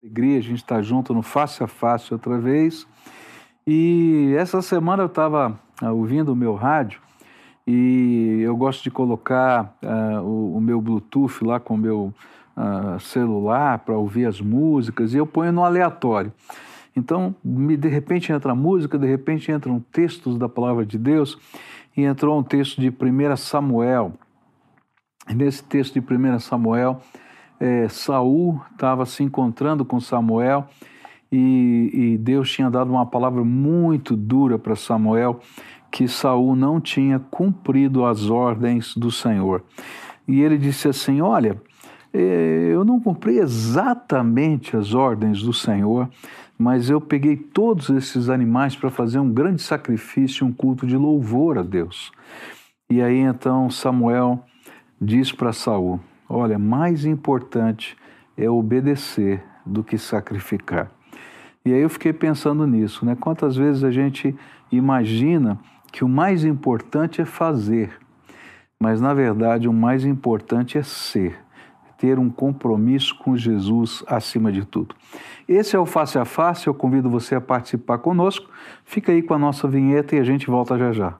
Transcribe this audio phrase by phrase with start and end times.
[0.00, 2.86] Alegria, a gente está junto no Face a Face outra vez.
[3.66, 7.00] E essa semana eu estava ah, ouvindo o meu rádio
[7.66, 12.14] e eu gosto de colocar uh, o, o, meu Bluetooth lá com o meu
[12.56, 16.32] uh, celular para ouvir as músicas e eu ponho no aleatório.
[16.94, 21.36] Então, me, de repente entra música, de repente entram textos da palavra de Deus
[21.96, 24.12] e entrou um texto de 1 Samuel.
[25.28, 27.02] E nesse texto de 1 Samuel,
[27.60, 30.68] é, Saul estava se encontrando com Samuel
[31.30, 35.40] e, e, Deus tinha dado uma palavra muito dura para Samuel
[35.90, 39.62] que Saul não tinha cumprido as ordens do Senhor.
[40.26, 41.60] E ele disse assim: Olha,
[42.12, 46.08] é, eu não cumpri exatamente as ordens do Senhor,
[46.58, 51.58] mas eu peguei todos esses animais para fazer um grande sacrifício, um culto de louvor
[51.58, 52.10] a Deus.
[52.90, 54.42] E aí então Samuel
[55.00, 57.96] diz para Saul: Olha, mais importante
[58.36, 60.90] é obedecer do que sacrificar.
[61.64, 63.16] E aí eu fiquei pensando nisso, né?
[63.18, 64.36] Quantas vezes a gente
[64.70, 65.58] imagina
[65.92, 67.90] que o mais importante é fazer,
[68.78, 71.38] mas na verdade o mais importante é ser,
[71.96, 74.94] ter um compromisso com Jesus acima de tudo.
[75.48, 78.48] Esse é o Face a Face, eu convido você a participar conosco.
[78.84, 81.18] Fica aí com a nossa vinheta e a gente volta já já.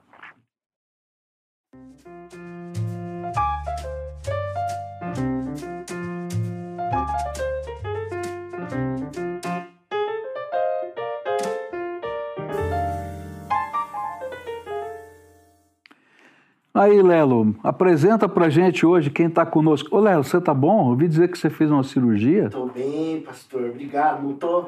[16.79, 19.93] Aí, Lelo, apresenta pra gente hoje quem está conosco.
[19.93, 20.85] Ô, Lelo, você tá bom?
[20.85, 22.49] Ouvi dizer que você fez uma cirurgia.
[22.49, 23.71] Tô bem, pastor.
[23.71, 24.23] Obrigado.
[24.23, 24.63] Não tô...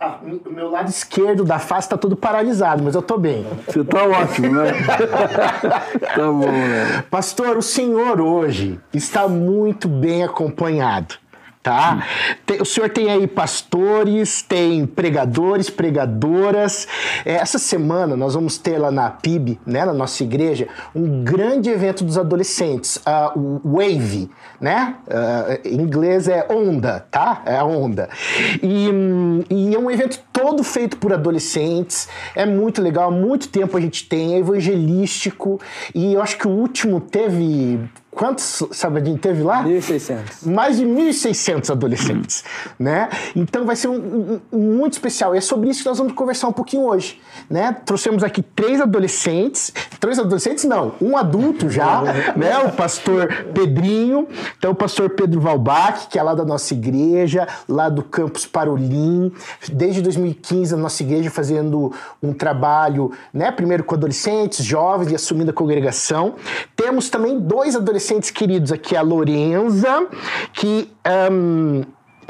[0.00, 3.46] Ah, o meu lado esquerdo da face está todo paralisado, mas eu tô bem.
[3.66, 4.72] Você tá ótimo, né?
[6.16, 7.04] tá bom, né?
[7.10, 11.16] Pastor, o senhor hoje está muito bem acompanhado
[11.62, 12.06] tá?
[12.46, 16.88] Tem, o senhor tem aí pastores, tem pregadores, pregadoras.
[17.24, 21.68] É, essa semana nós vamos ter lá na PIB, né, na nossa igreja, um grande
[21.68, 24.96] evento dos adolescentes, uh, o Wave, né?
[25.06, 27.42] Uh, em inglês é onda, tá?
[27.44, 28.08] É a onda.
[28.62, 28.90] E,
[29.50, 32.08] e, é um evento todo feito por adolescentes.
[32.34, 35.60] É muito legal, há muito tempo a gente tem, é evangelístico.
[35.94, 37.78] E eu acho que o último teve
[38.12, 39.64] Quantos Sabadinho teve lá?
[39.64, 40.44] 1.600.
[40.44, 42.42] Mais de 1.600 adolescentes,
[42.76, 43.08] né?
[43.36, 45.32] Então vai ser um, um, muito especial.
[45.34, 47.76] E é sobre isso que nós vamos conversar um pouquinho hoje, né?
[47.86, 52.02] Trouxemos aqui três adolescentes, três adolescentes não, um adulto já,
[52.36, 52.58] né?
[52.58, 54.26] O pastor Pedrinho,
[54.58, 59.32] então o pastor Pedro Valbach, que é lá da nossa igreja, lá do campus Parolim,
[59.72, 63.52] desde 2015 a nossa igreja fazendo um trabalho, né?
[63.52, 66.34] Primeiro com adolescentes, jovens e assumindo a congregação.
[66.74, 70.08] Temos também dois adolescentes adolescentes queridos aqui, a Lorenza,
[70.54, 70.90] que.
[71.30, 71.82] Um,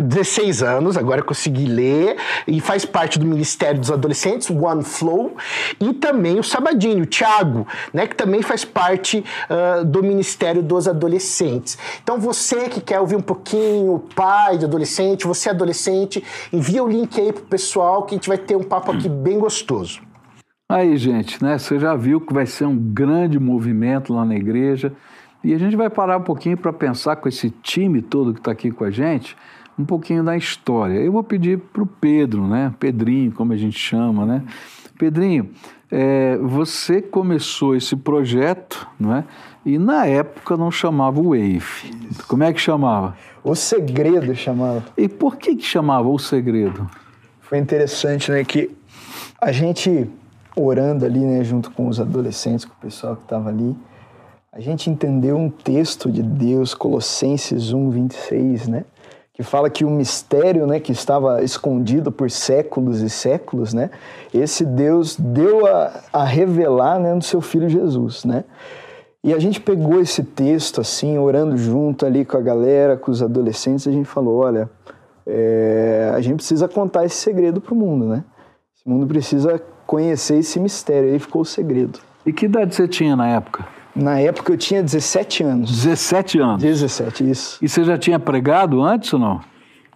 [0.02, 2.16] 16 anos, agora consegui ler,
[2.48, 5.36] e faz parte do Ministério dos Adolescentes, One Flow,
[5.78, 10.88] e também o Sabadinho, o Thiago, né, que também faz parte uh, do Ministério dos
[10.88, 11.76] Adolescentes.
[12.02, 16.88] Então você que quer ouvir um pouquinho, pai de adolescente, você é adolescente, envia o
[16.88, 20.00] link aí pro pessoal que a gente vai ter um papo aqui bem gostoso.
[20.70, 24.92] Aí, gente, né, você já viu que vai ser um grande movimento lá na igreja.
[25.42, 28.52] E a gente vai parar um pouquinho para pensar com esse time todo que está
[28.52, 29.36] aqui com a gente,
[29.78, 30.94] um pouquinho da história.
[30.94, 32.74] Eu vou pedir para o Pedro, né?
[32.78, 34.42] Pedrinho, como a gente chama, né?
[34.98, 35.50] Pedrinho,
[35.90, 39.24] é, você começou esse projeto, não é?
[39.64, 41.60] E na época não chamava Wave.
[42.10, 42.26] Isso.
[42.28, 43.16] Como é que chamava?
[43.42, 44.84] O Segredo chamava.
[44.96, 46.88] E por que que chamava O Segredo?
[47.40, 48.44] Foi interessante, né?
[48.44, 48.70] Que
[49.40, 50.08] a gente
[50.54, 53.74] orando ali, né, junto com os adolescentes, com o pessoal que estava ali,
[54.52, 58.84] a gente entendeu um texto de Deus, Colossenses 1, 26, né?
[59.32, 63.90] Que fala que o mistério, né, que estava escondido por séculos e séculos, né?
[64.34, 68.44] Esse Deus deu a, a revelar, né, no seu Filho Jesus, né?
[69.22, 73.22] E a gente pegou esse texto, assim, orando junto ali com a galera, com os
[73.22, 74.68] adolescentes, a gente falou, olha,
[75.26, 78.24] é, a gente precisa contar esse segredo para o mundo, né?
[78.76, 81.12] Esse mundo precisa conhecer esse mistério.
[81.12, 82.00] Aí ficou o segredo.
[82.26, 83.79] E que idade você tinha na época?
[83.94, 85.70] Na época eu tinha 17 anos.
[85.70, 86.62] 17 anos?
[86.62, 87.58] 17, isso.
[87.60, 89.40] E você já tinha pregado antes ou não?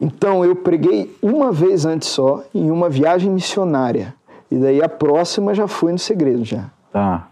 [0.00, 4.14] Então, eu preguei uma vez antes só, em uma viagem missionária.
[4.50, 6.70] E daí a próxima já foi no segredo já.
[6.94, 7.26] Tá.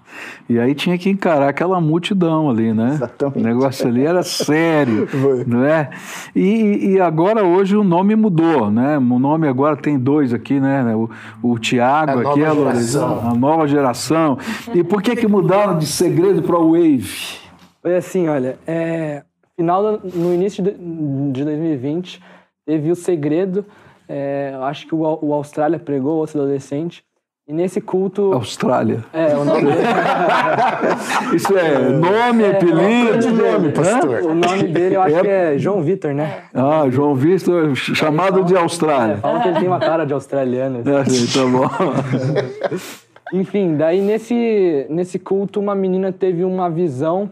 [0.49, 2.94] E aí tinha que encarar aquela multidão ali, né?
[2.94, 3.38] Exatamente.
[3.38, 5.06] O negócio ali era sério,
[5.47, 5.88] não é?
[6.35, 8.99] E, e, agora hoje o nome mudou, né?
[8.99, 10.93] O nome agora tem dois aqui, né?
[10.97, 11.09] O,
[11.41, 14.37] o Tiago aqui, a, Lorenção, a nova geração.
[14.75, 17.38] E por que que mudaram de segredo para o Wave?
[17.81, 19.23] Foi assim, olha, é,
[19.55, 22.20] final no início de, de 2020
[22.67, 23.64] teve o segredo
[24.09, 27.05] é, acho que o, o Austrália pregou, outro adolescente.
[27.52, 28.32] E nesse culto.
[28.32, 29.04] Austrália.
[29.12, 29.76] É, o nome dele.
[31.37, 33.19] Isso é nome, apelido?
[33.19, 34.22] de nome, pastor.
[34.22, 36.44] o nome dele eu acho que é João Vitor, né?
[36.54, 39.19] Ah, João Vitor, chamado de É, Austrália.
[39.19, 40.78] falam que ele tem uma cara de australiano.
[40.78, 41.25] assim.
[41.25, 42.72] É, tá bom.
[43.38, 47.28] Enfim, daí nesse, nesse culto uma menina teve uma visão,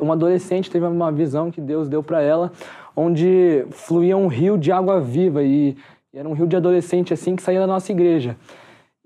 [0.00, 2.52] uma adolescente teve uma visão que Deus deu para ela,
[2.94, 5.76] onde fluía um rio de água viva e,
[6.14, 8.36] e era um rio de adolescente assim que saía da nossa igreja.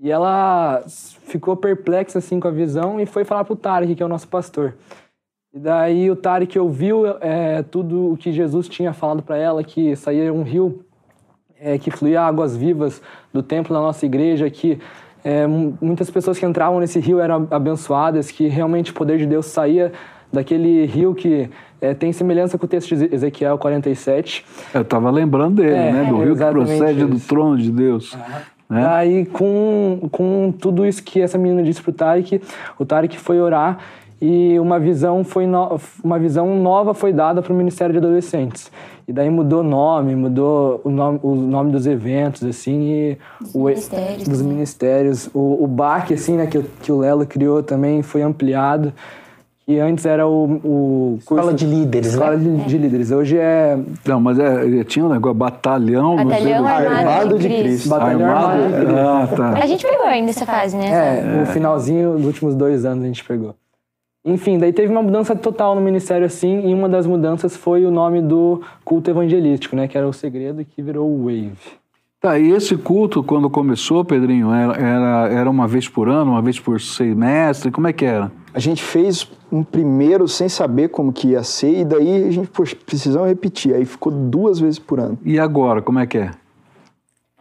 [0.02, 4.06] E ela ficou perplexa assim com a visão e foi falar pro Tarek, que é
[4.06, 4.74] o nosso pastor.
[5.54, 9.94] E daí o Tarek ouviu é, tudo o que Jesus tinha falado para ela, que
[9.94, 10.84] saía um rio
[11.60, 13.00] é, que fluía águas vivas
[13.32, 14.80] do templo da nossa igreja, que
[15.22, 19.26] é, mu- muitas pessoas que entravam nesse rio eram abençoadas, que realmente o poder de
[19.26, 19.92] Deus saía
[20.32, 21.48] daquele rio que
[21.80, 24.44] é, tem semelhança com o texto de Ezequiel 47.
[24.74, 26.04] Eu tava lembrando dele, É, né?
[26.08, 27.28] Do rio que procede do isso.
[27.28, 28.16] trono de Deus.
[28.72, 28.86] Né?
[28.86, 32.40] Aí, com, com tudo isso que essa menina disse pro Tarek,
[32.78, 33.78] o Tarek foi orar
[34.20, 38.72] e uma visão, foi no- uma visão nova foi dada para o Ministério de Adolescentes.
[39.06, 43.18] E daí mudou nome, mudou o nome, o nome dos eventos, assim, e
[43.52, 45.30] o, ministérios dos ministérios.
[45.34, 48.90] O, o BAC, assim, né, que, que o Lelo criou também foi ampliado.
[49.66, 52.12] E antes era o, o curso- Escola de líderes, né?
[52.14, 53.10] Escola de, de líderes.
[53.12, 56.66] Hoje é Não, mas é, tinha um negócio, batalhão, sei Batalhão.
[56.66, 57.62] Armado, Armado de Cristo.
[57.64, 57.88] Cristo.
[57.88, 58.44] Batalhão Armado?
[58.44, 58.98] Armado de Cristo.
[58.98, 59.48] Ah, tá.
[59.62, 60.86] A gente pegou ainda essa fase, né?
[60.90, 63.54] É, o finalzinho dos últimos dois anos a gente pegou.
[64.24, 67.90] Enfim, daí teve uma mudança total no ministério assim, e uma das mudanças foi o
[67.90, 69.86] nome do culto evangelístico, né?
[69.88, 71.52] Que era o segredo que virou o Wave.
[72.20, 76.42] Tá, e esse culto, quando começou, Pedrinho, era, era, era uma vez por ano, uma
[76.42, 77.70] vez por semestre?
[77.72, 78.30] Como é que era?
[78.54, 82.48] A gente fez um primeiro sem saber como que ia ser, e daí a gente,
[82.48, 83.74] poxa, precisamos repetir.
[83.74, 85.18] Aí ficou duas vezes por ano.
[85.24, 86.30] E agora, como é que é?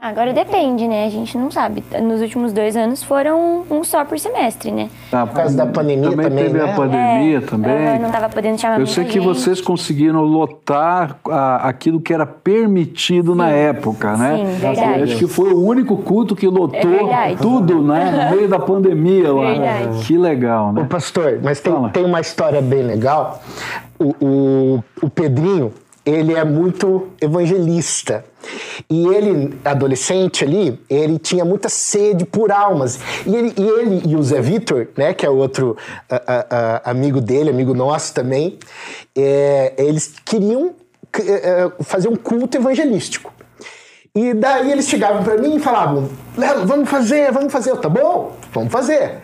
[0.01, 1.05] Agora depende, né?
[1.05, 1.83] A gente não sabe.
[2.01, 4.89] Nos últimos dois anos foram um só por semestre, né?
[5.11, 6.71] Tá, Por causa da pandemia também, teve né?
[6.71, 7.99] a pandemia É, também.
[7.99, 9.23] Não tava podendo chamar Eu muita sei que gente.
[9.23, 14.37] vocês conseguiram lotar a- aquilo que era permitido na época, né?
[14.37, 15.03] Sim, verdade.
[15.03, 18.29] Acho que foi o único culto que lotou É tudo, né?
[18.31, 19.51] No meio da pandemia lá.
[19.51, 20.03] Verdade.
[20.07, 20.87] Que legal, Ô, né?
[20.89, 21.89] pastor, mas tem, Fala.
[21.89, 23.39] tem uma história bem legal.
[23.99, 25.71] O, o, o Pedrinho,
[26.03, 28.25] ele é muito evangelista.
[28.89, 32.99] E ele, adolescente ali, ele tinha muita sede por almas.
[33.25, 35.77] E ele e, ele, e o Zé Vitor, né, que é outro
[36.09, 38.57] ah, ah, amigo dele, amigo nosso também,
[39.15, 40.73] é, eles queriam
[41.19, 43.33] eh, eh, fazer um culto evangelístico.
[44.15, 47.75] E daí eles chegavam pra mim e falavam: Lelo, vamos fazer, vamos fazer.
[47.77, 49.19] Tá bom, vamos fazer.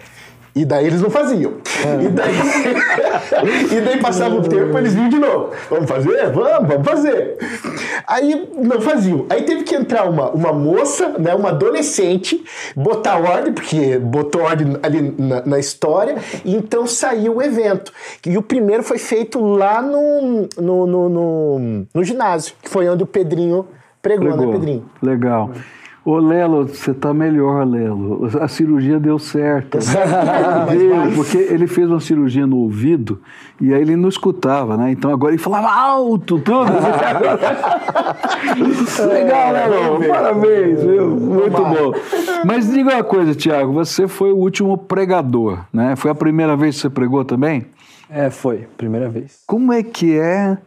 [0.58, 1.54] E daí eles não faziam.
[2.04, 2.34] E, daí,
[3.78, 5.52] e daí passava o tempo, eles vinham de novo.
[5.70, 6.32] Vamos fazer?
[6.32, 7.38] Vamos, vamos fazer.
[8.08, 9.28] Aí não faziam.
[9.30, 12.44] Aí teve que entrar uma, uma moça, né, uma adolescente,
[12.76, 17.94] botar ordem, porque botou ordem ali na, na história, e então saiu o evento.
[18.26, 23.04] E o primeiro foi feito lá no, no, no, no, no ginásio, que foi onde
[23.04, 23.68] o Pedrinho
[24.02, 24.86] pregou, né, Pedrinho?
[25.04, 25.52] Legal.
[26.08, 28.30] Ô, Lelo, você tá melhor, Lelo.
[28.40, 29.78] A cirurgia deu certo.
[30.72, 31.12] Deu, vai.
[31.12, 33.20] porque ele fez uma cirurgia no ouvido
[33.60, 34.90] e aí ele não escutava, né?
[34.90, 36.72] Então agora ele falava alto, tudo.
[39.12, 40.08] Legal, Lelo.
[40.08, 41.10] Parabéns, viu?
[41.10, 41.92] Muito bom.
[42.46, 45.98] Mas diga uma coisa, Tiago, você foi o último pregador, né?
[45.98, 47.66] Foi a primeira vez que você pregou também?
[48.10, 49.42] É, foi, primeira vez.
[49.46, 50.58] Como é que é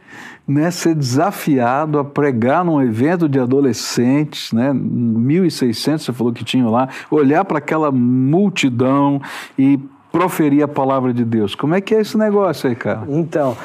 [0.46, 6.70] né, ser desafiado a pregar num evento de adolescentes, né, 1.600, você falou que tinham
[6.70, 9.20] lá, olhar para aquela multidão
[9.58, 9.78] e
[10.12, 11.54] proferir a palavra de Deus?
[11.54, 13.04] Como é que é esse negócio aí, cara?
[13.08, 13.56] Então,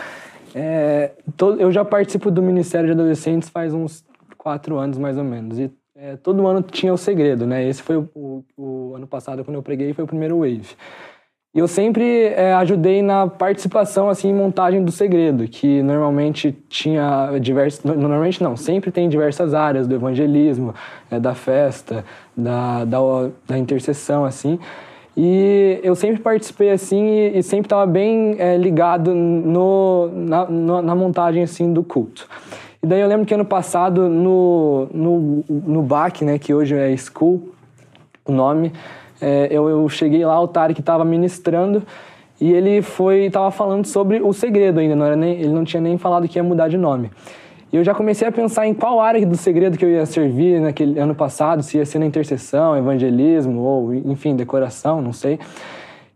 [0.53, 1.11] é,
[1.59, 4.05] eu já participo do Ministério de Adolescentes faz uns
[4.37, 5.59] quatro anos, mais ou menos.
[5.59, 7.67] E é, todo ano tinha o segredo, né?
[7.67, 10.67] Esse foi o, o- o ano passado, quando eu preguei, foi o primeiro Wave.
[11.55, 12.03] E eu sempre
[12.35, 17.81] é, ajudei na participação, assim, em montagem do segredo, que normalmente tinha diversos...
[17.85, 20.75] no- Normalmente não, sempre tem diversas áreas do evangelismo,
[21.09, 22.03] é, da festa,
[22.35, 22.99] da, da,
[23.47, 24.59] da intercessão, assim.
[25.15, 30.93] E eu sempre participei assim e, e sempre estava bem é, ligado no, na, na
[30.93, 32.27] montagem assim do culto.
[32.83, 36.93] E daí eu lembro que ano passado no, no, no BAC, né, que hoje é
[36.97, 37.49] School,
[38.25, 38.73] o nome,
[39.21, 41.83] é, eu, eu cheguei lá, o Tarek estava ministrando
[42.39, 45.97] e ele foi estava falando sobre o segredo ainda, não nem, ele não tinha nem
[45.97, 47.09] falado que ia mudar de nome.
[47.71, 50.61] E eu já comecei a pensar em qual área do segredo que eu ia servir
[50.61, 55.39] naquele ano passado, se ia ser na intercessão, evangelismo ou, enfim, decoração, não sei.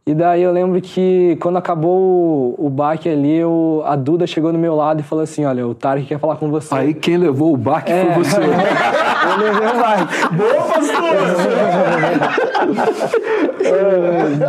[0.10, 4.51] E daí eu lembro que quando acabou o, o baque ali, eu, a Duda chegou
[4.51, 6.74] no meu lado e falou assim: Olha, o Tarek quer falar com você.
[6.74, 8.12] Aí quem levou o baque É.
[8.16, 8.38] foi você.
[8.42, 10.36] eu levei o baque.
[10.36, 11.12] Boa, pastor!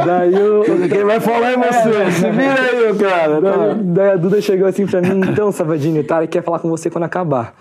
[0.06, 0.64] daí eu.
[0.88, 2.10] Quem vai falar é você.
[2.10, 3.40] Se vira aí, cara.
[3.42, 6.70] Daí, daí a Duda chegou assim pra mim, então, Savadinho, o Tarek quer falar com
[6.70, 7.52] você quando acabar.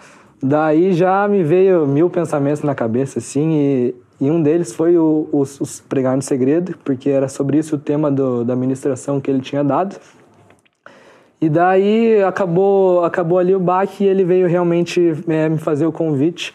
[0.41, 5.27] Daí já me veio mil pensamentos na cabeça, assim, e, e um deles foi o,
[5.87, 9.63] pregar no segredo, porque era sobre isso o tema do, da ministração que ele tinha
[9.63, 9.95] dado.
[11.41, 15.91] E daí acabou, acabou ali o baque e ele veio realmente é, me fazer o
[15.91, 16.53] convite.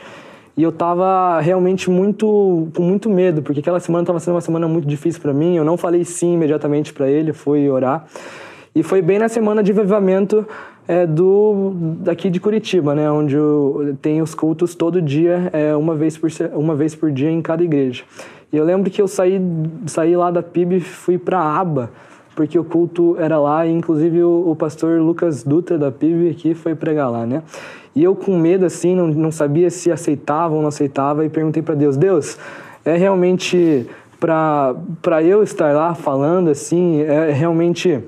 [0.56, 4.68] E eu tava realmente muito com muito medo, porque aquela semana tava sendo uma semana
[4.68, 5.56] muito difícil para mim.
[5.56, 8.04] Eu não falei sim imediatamente para ele, fui orar.
[8.75, 10.47] E foi bem na semana de avivamento
[10.87, 13.37] é, do daqui de Curitiba, né, onde
[14.03, 17.62] tem os cultos todo dia, é, uma vez por uma vez por dia em cada
[17.62, 18.05] igreja.
[18.53, 19.41] E eu lembro que eu saí
[19.87, 21.91] saí lá da PIB, e fui para Aba,
[22.37, 26.55] porque o culto era lá, e inclusive o, o pastor Lucas Dutra da PIB aqui
[26.55, 27.43] foi pregar lá, né?
[27.97, 31.62] E eu com medo assim, não, não sabia se aceitava ou não aceitava, e perguntei
[31.62, 32.38] para Deus: Deus,
[32.85, 33.87] é realmente
[34.21, 38.00] para eu estar lá falando assim, é realmente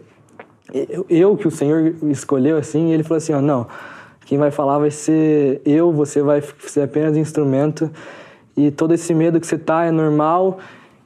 [0.72, 3.66] eu, eu que o Senhor escolheu assim, e ele falou assim, ó, não,
[4.24, 7.90] quem vai falar vai ser eu, você vai ser apenas instrumento
[8.56, 10.58] e todo esse medo que você tá é normal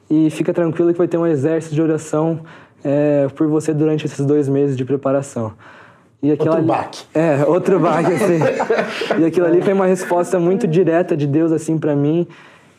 [0.09, 2.41] e fica tranquilo que vai ter um exército de oração
[2.83, 5.53] é, por você durante esses dois meses de preparação.
[6.23, 7.03] E aquilo Outro ali- baque.
[7.13, 8.39] É, outro baque, assim.
[9.21, 12.27] e aquilo ali foi uma resposta muito direta de Deus, assim, para mim.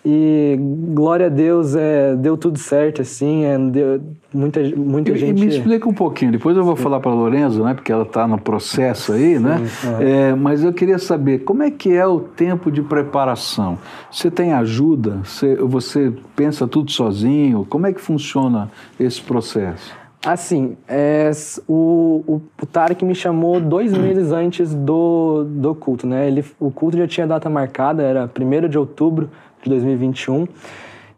[0.05, 0.59] E
[0.93, 4.01] glória a Deus, é, deu tudo certo, assim, é, deu,
[4.35, 5.41] muita, muita E, e gente...
[5.41, 8.27] me explica um pouquinho, depois eu vou falar para a Lorenza, né, porque ela está
[8.27, 9.61] no processo aí, né?
[10.01, 13.79] É, mas eu queria saber como é que é o tempo de preparação.
[14.11, 15.21] Você tem ajuda?
[15.23, 17.65] Você, você pensa tudo sozinho?
[17.69, 19.95] Como é que funciona esse processo?
[20.25, 21.31] Assim, é,
[21.69, 26.29] o, o, o Tarek me chamou dois meses antes do, do culto, né?
[26.29, 29.31] Ele, o culto já tinha data marcada, era 1 de outubro
[29.63, 30.47] de 2021.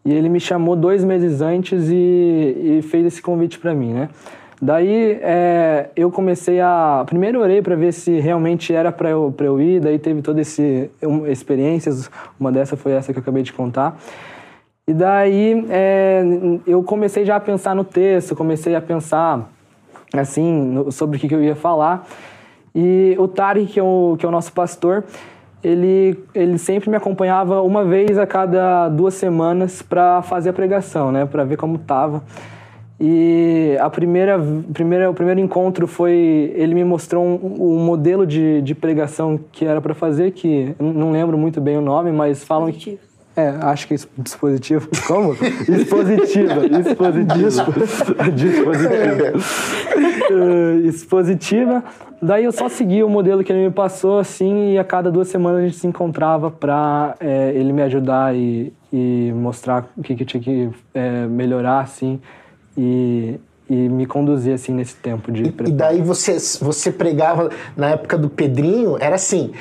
[0.04, 1.94] E ele me chamou dois meses antes e,
[2.78, 4.08] e fez esse convite para mim, né?
[4.60, 7.02] Daí é, eu comecei a.
[7.06, 10.46] Primeiro orei para ver se realmente era para eu, pra eu ir, daí teve todas
[10.46, 13.98] esse, um, experiências, uma dessas foi essa que eu acabei de contar.
[14.86, 16.22] E daí é,
[16.66, 19.50] eu comecei já a pensar no texto, comecei a pensar
[20.12, 22.06] assim no- sobre o que, que eu ia falar.
[22.74, 25.04] E o Tarek, que é o, que é o nosso pastor,
[25.64, 31.10] ele, ele sempre me acompanhava uma vez a cada duas semanas para fazer a pregação,
[31.10, 32.22] né, para ver como tava.
[33.00, 34.38] E a primeira,
[34.72, 39.64] primeira, o primeiro encontro foi ele me mostrou um, um modelo de, de pregação que
[39.64, 42.98] era para fazer, que não lembro muito bem o nome, mas falam que
[43.36, 44.88] é, acho que é dispositivo.
[45.06, 45.34] Como?
[45.68, 46.66] Expositiva.
[46.66, 48.30] Expositiva.
[48.30, 49.32] Dispositiva.
[50.30, 51.84] Eh, expositiva.
[52.22, 55.28] Daí eu só segui o modelo que ele me passou, assim, e a cada duas
[55.28, 57.16] semanas a gente se encontrava para
[57.54, 62.20] ele me ajudar e, e mostrar o que, que eu tinha que eh, melhorar, assim,
[62.78, 63.38] e,
[63.68, 65.76] e me conduzir, assim, nesse tempo de E preparo.
[65.76, 69.52] daí você, você pregava, na época do Pedrinho, era assim,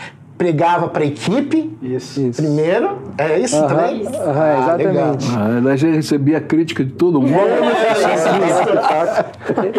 [0.44, 2.20] pregava para a equipe Isso.
[2.20, 2.42] Isso.
[2.42, 4.06] primeiro, é isso Aham, também?
[4.08, 5.28] Ah, exatamente.
[5.38, 7.34] Ah, ela já recebia crítica de todo mundo.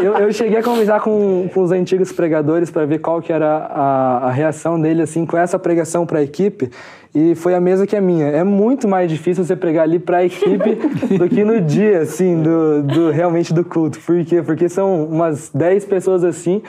[0.02, 3.46] eu, eu cheguei a conversar com, com os antigos pregadores para ver qual que era
[3.46, 6.70] a, a reação dele assim com essa pregação para a equipe
[7.14, 8.26] e foi a mesma que a minha.
[8.28, 10.76] É muito mais difícil você pregar ali para a equipe
[11.18, 14.00] do que no dia assim do, do realmente do culto.
[14.00, 14.40] Por quê?
[14.42, 16.62] Porque são umas 10 pessoas assim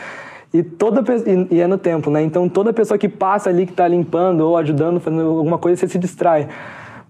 [0.60, 2.22] e toda e, e é no tempo, né?
[2.24, 5.88] Então toda pessoa que passa ali que tá limpando ou ajudando, fazendo alguma coisa, você
[5.88, 6.48] se distrai.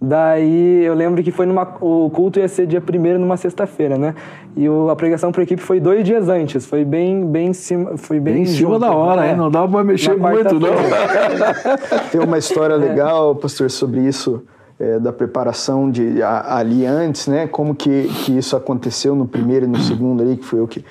[0.02, 1.64] Daí eu lembro que foi numa.
[1.80, 4.14] O culto ia ser dia primeiro numa sexta-feira, né?
[4.56, 6.66] E o, a pregação para equipe foi dois dias antes.
[6.66, 7.98] Foi bem, bem em cima.
[7.98, 9.30] Foi bem, Bem em cima junto, da hora, né?
[9.32, 9.38] hein?
[9.38, 10.70] Não dá para mexer muito, não.
[12.12, 14.44] Tem uma história legal, pastor, sobre isso,
[14.80, 17.48] é, da preparação de a- ali antes, né?
[17.48, 20.84] Como que, que isso aconteceu no primeiro e no segundo ali, que foi eu que,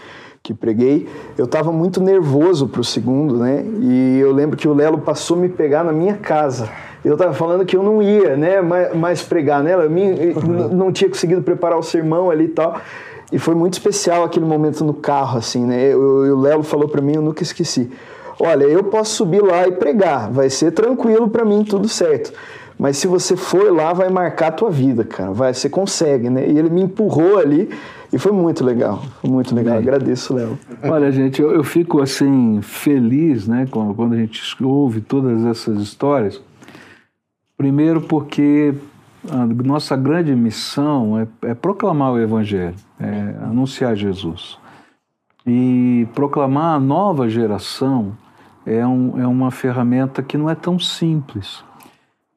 [0.45, 1.09] que preguei.
[1.39, 3.65] Eu estava muito nervoso pro segundo, né?
[3.81, 6.69] E eu lembro que o Lelo passou a me pegar na minha casa.
[7.03, 9.91] Eu estava falando que eu não ia, né, mais, mais pregar nela, eu
[10.71, 12.79] não tinha conseguido preparar o sermão ali e tal.
[13.33, 15.95] E foi muito especial aquele momento no carro, assim, né?
[15.95, 15.99] Eu-
[16.37, 17.91] o Lelo falou para mim, eu nunca esqueci.
[18.39, 22.35] Olha, eu posso subir lá e pregar, vai ser tranquilo para mim, tudo certo.
[22.85, 25.33] Mas se você for lá, vai marcar a tua vida, cara.
[25.33, 26.47] Vai, você consegue, né?
[26.47, 27.71] E ele me empurrou ali
[28.13, 29.03] e foi muito legal.
[29.23, 29.79] Foi muito legal.
[29.79, 30.59] Agradeço, Léo.
[30.83, 35.81] Olha, gente, eu, eu fico assim feliz, né, quando, quando a gente ouve todas essas
[35.81, 36.43] histórias.
[37.57, 38.75] Primeiro porque
[39.31, 44.59] a nossa grande missão é, é proclamar o Evangelho, é anunciar Jesus.
[45.47, 48.13] E proclamar a nova geração
[48.67, 51.65] é, um, é uma ferramenta que não é tão simples.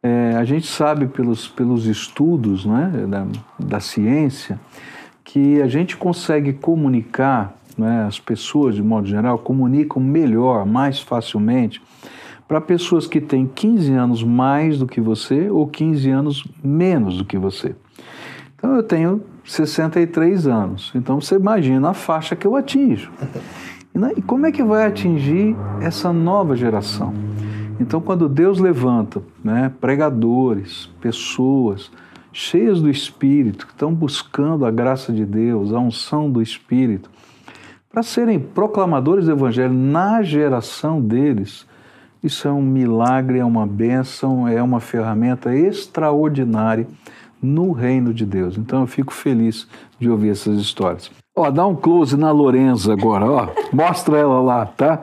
[0.07, 3.27] É, a gente sabe pelos, pelos estudos né, da,
[3.59, 4.57] da ciência
[5.21, 11.81] que a gente consegue comunicar, né, as pessoas de modo geral comunicam melhor, mais facilmente,
[12.47, 17.25] para pessoas que têm 15 anos mais do que você ou 15 anos menos do
[17.25, 17.75] que você.
[18.55, 23.11] Então eu tenho 63 anos, então você imagina a faixa que eu atinjo.
[24.15, 27.13] E como é que vai atingir essa nova geração?
[27.79, 31.91] Então, quando Deus levanta né, pregadores, pessoas
[32.33, 37.09] cheias do Espírito, que estão buscando a graça de Deus, a unção do Espírito,
[37.89, 41.65] para serem proclamadores do Evangelho na geração deles,
[42.23, 46.87] isso é um milagre, é uma bênção, é uma ferramenta extraordinária
[47.41, 48.57] no reino de Deus.
[48.57, 49.67] Então eu fico feliz
[49.99, 51.11] de ouvir essas histórias.
[51.35, 53.49] Ó, dá um close na Lorenza agora, ó.
[53.71, 55.01] Mostra ela lá, tá?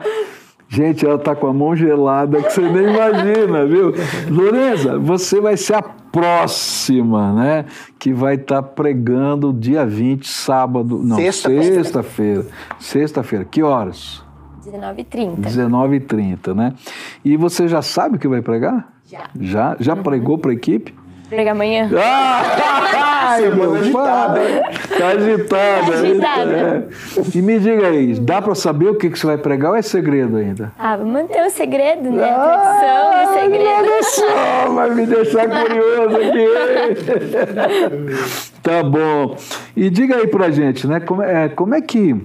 [0.67, 3.93] Gente, ela tá com a mão gelada que você nem imagina, viu?
[4.29, 7.65] Lorenza, você vai ser a próxima, né?
[7.99, 10.99] Que vai estar tá pregando dia 20, sábado.
[11.03, 12.45] Não, sexta-feira.
[12.79, 13.45] Sexta-feira.
[13.45, 14.23] Que horas?
[14.65, 15.41] 19h30.
[15.41, 16.73] 19h30, né?
[17.23, 18.91] E você já sabe o que vai pregar?
[19.05, 19.29] Já.
[19.39, 19.77] Já?
[19.79, 20.03] Já uhum.
[20.03, 20.93] pregou para a equipe?
[21.29, 21.89] Prega amanhã.
[21.97, 24.39] Ah, ai, meu agitada.
[24.97, 25.93] Tá agitada.
[25.93, 26.53] Agitada.
[26.53, 26.83] É.
[27.33, 29.81] E me diga aí, dá para saber o que, que você vai pregar ou é
[29.81, 30.71] segredo ainda?
[30.77, 32.29] Ah, vou manter o segredo, né?
[32.29, 34.03] A tradição ah, do segredo.
[34.03, 36.45] Só, vai me deixar curioso aqui.
[38.61, 39.35] tá bom.
[39.75, 40.99] E diga aí pra gente, né?
[40.99, 42.15] Como é, como é que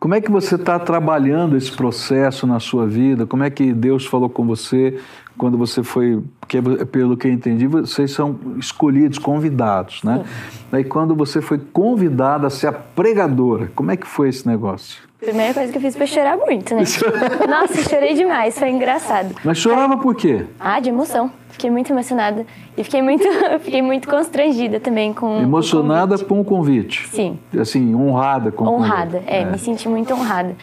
[0.00, 3.26] como é que você está trabalhando esse processo na sua vida?
[3.26, 4.98] Como é que Deus falou com você
[5.36, 10.24] quando você foi, porque pelo que eu entendi, vocês são escolhidos, convidados, né?
[10.70, 15.09] Daí quando você foi convidada a ser a pregadora, como é que foi esse negócio?
[15.20, 16.82] Primeira coisa que eu fiz foi chorar muito, né?
[17.48, 19.34] Nossa, chorei demais, foi engraçado.
[19.44, 20.46] Mas chorava por quê?
[20.58, 21.30] Ah, de emoção.
[21.50, 23.24] Fiquei muito emocionada e fiquei muito,
[23.60, 26.44] fiquei muito constrangida também com Emocionada com o convite.
[26.46, 27.08] com o convite.
[27.08, 27.38] Sim.
[27.60, 29.30] Assim, honrada com honrada, o convite.
[29.34, 30.56] é, é, me senti muito honrada.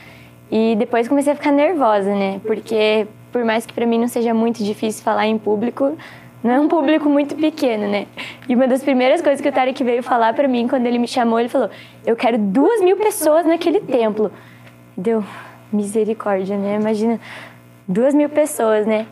[0.52, 2.40] E depois comecei a ficar nervosa, né?
[2.44, 5.96] Porque por mais que para mim não seja muito difícil falar em público,
[6.48, 8.08] não é um público muito pequeno, né?
[8.48, 11.08] E uma das primeiras coisas que o Tarek veio falar para mim quando ele me
[11.08, 11.70] chamou, ele falou:
[12.06, 14.32] Eu quero duas mil pessoas naquele templo.
[14.96, 15.24] Deu
[15.72, 16.78] misericórdia, né?
[16.80, 17.20] Imagina,
[17.86, 19.06] duas mil pessoas, né?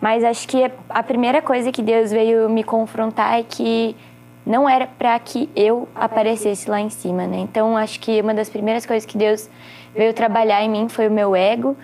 [0.00, 3.94] Mas acho que a primeira coisa que Deus veio me confrontar é que
[4.44, 7.38] não era para que eu aparecesse lá em cima, né?
[7.38, 9.48] Então acho que uma das primeiras coisas que Deus
[9.94, 11.76] veio trabalhar em mim foi o meu ego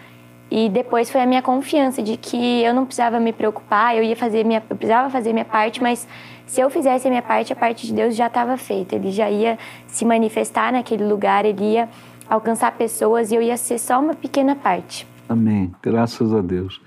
[0.50, 4.16] e depois foi a minha confiança de que eu não precisava me preocupar, eu ia
[4.16, 6.08] fazer minha, eu precisava fazer minha parte, mas
[6.46, 8.96] se eu fizesse a minha parte, a parte de Deus já estava feita.
[8.96, 11.88] Ele já ia se manifestar naquele lugar, ele ia
[12.28, 15.06] alcançar pessoas e eu ia ser só uma pequena parte.
[15.28, 15.70] Amém.
[15.82, 16.80] Graças a Deus.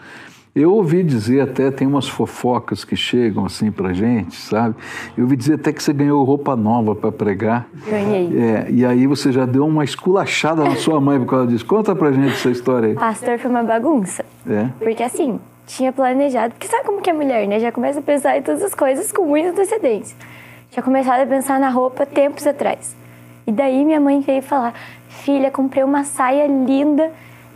[0.54, 4.76] Eu ouvi dizer até, tem umas fofocas que chegam assim pra gente, sabe?
[5.16, 7.68] Eu ouvi dizer até que você ganhou roupa nova para pregar.
[7.90, 8.38] Ganhei.
[8.38, 11.66] É, e aí você já deu uma esculachada na sua mãe por causa disso.
[11.66, 12.96] Conta pra gente essa história aí.
[12.96, 14.26] Pastor foi uma bagunça.
[14.46, 14.68] É?
[14.78, 17.58] Porque assim, tinha planejado, porque sabe como que é mulher, né?
[17.58, 20.18] Já começa a pensar em todas as coisas com muita antecedência.
[20.70, 22.94] Tinha começado a pensar na roupa tempos atrás.
[23.48, 24.74] E daí minha mãe veio falar:
[25.08, 27.10] Filha, comprei uma saia linda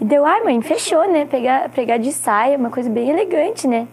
[0.06, 1.26] e deu, ai mãe, fechou, né?
[1.26, 3.88] Pegar, pegar de saia, uma coisa bem elegante, né?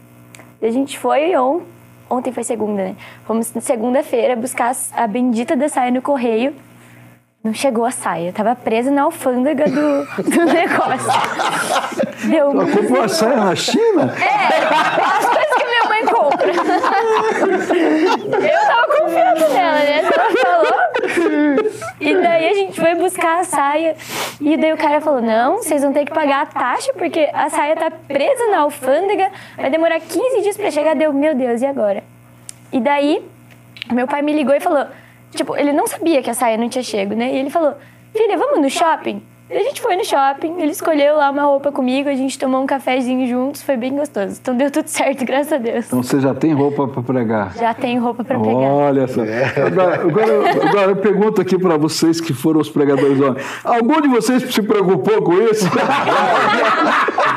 [0.60, 1.62] E a gente foi on,
[2.10, 2.96] ontem foi segunda, né?
[3.26, 6.54] Fomos segunda-feira buscar a bendita da saia no correio.
[7.42, 12.28] Não chegou a saia, tava presa na alfândega do, do negócio.
[12.28, 12.50] Deu.
[12.50, 14.14] Ela comprou a saia na China?
[14.20, 15.61] É, as coisas
[18.50, 19.98] Eu tava confiando nela, né?
[19.98, 20.72] Ela falou.
[22.00, 23.96] E daí a gente foi buscar a saia.
[24.40, 27.48] E daí o cara falou: não, vocês vão ter que pagar a taxa, porque a
[27.48, 30.94] saia tá presa na alfândega, vai demorar 15 dias pra chegar.
[30.94, 32.02] Deu, meu Deus, e agora?
[32.72, 33.22] E daí,
[33.90, 34.86] meu pai me ligou e falou
[35.34, 37.32] Tipo, ele não sabia que a saia não tinha chego, né?
[37.32, 37.74] E ele falou:
[38.14, 39.22] Filha, vamos no shopping?
[39.52, 42.62] E a gente foi no shopping, ele escolheu lá uma roupa comigo, a gente tomou
[42.62, 44.38] um cafezinho juntos, foi bem gostoso.
[44.40, 45.84] Então deu tudo certo, graças a Deus.
[45.88, 47.54] Então você já tem roupa para pregar?
[47.58, 48.62] Já tenho roupa para pregar.
[48.62, 49.20] Olha só.
[49.20, 53.44] Agora, agora, agora eu pergunto aqui para vocês que foram os pregadores homens.
[53.62, 55.68] Algum de vocês se preocupou com isso?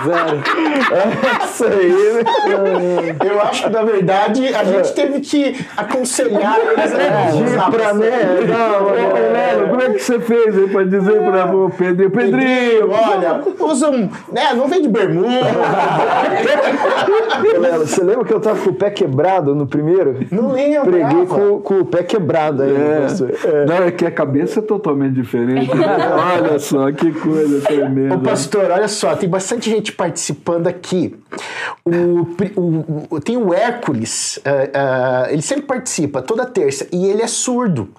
[0.06, 0.44] Zero.
[0.92, 1.90] É isso aí.
[1.90, 3.16] Né?
[3.26, 8.10] Eu acho que, na verdade, a gente teve que aconselhar eles a é, pra, né?
[8.48, 12.92] Não, como é que você fez para dizer para o Pedro Pedrinho, Pedrinho.
[12.92, 14.10] Olha, usa um.
[14.32, 15.30] Né, não vem de bermuda.
[17.80, 20.20] Você lembra que eu tava com o pé quebrado no primeiro?
[20.32, 20.92] Não lembro.
[20.92, 23.08] Preguei com, com o pé quebrado aí, É.
[23.48, 23.66] É.
[23.66, 25.70] Não, é que a cabeça é totalmente diferente.
[26.40, 28.16] Olha só, que coisa tremenda.
[28.16, 31.16] Ô, pastor, olha só, tem bastante gente participando aqui.
[31.86, 32.28] O,
[32.60, 37.28] o- o- tem o Hércules, ah, ah, ele sempre participa, toda terça, e ele é
[37.28, 37.90] surdo.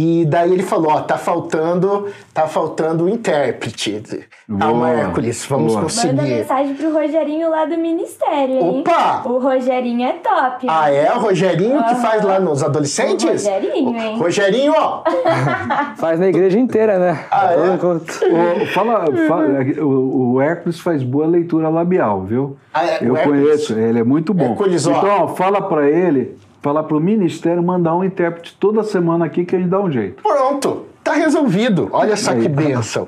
[0.00, 4.00] E daí ele falou, ó, tá faltando, tá faltando o intérprete.
[4.46, 5.80] Calma, Boa, Hércules, vamos boa.
[5.82, 6.22] Manda conseguir.
[6.22, 8.80] mensagem pro Rogerinho lá do Ministério, hein?
[8.86, 9.22] Opa!
[9.28, 10.66] O Rogerinho é top.
[10.68, 11.12] Ah, é?
[11.12, 13.24] O Rogerinho que faz lá nos adolescentes?
[13.44, 14.18] O Rogerinho, hein?
[14.18, 15.02] Rogerinho, ó.
[15.98, 17.24] Faz na igreja inteira, né?
[17.30, 17.56] Ah, é?
[17.58, 19.48] Ô, fala, fala-
[19.84, 22.56] o, o Hércules faz boa leitura labial, viu?
[22.72, 24.50] Ah, é, Eu o conheço, ele é muito bom.
[24.52, 24.92] Hércules, ó.
[24.92, 29.56] então, ó, fala pra ele, fala pro ministério mandar um intérprete toda semana aqui que
[29.56, 30.22] a gente dá um jeito.
[30.22, 31.88] Pronto, tá resolvido.
[31.92, 33.06] Olha só que bênção.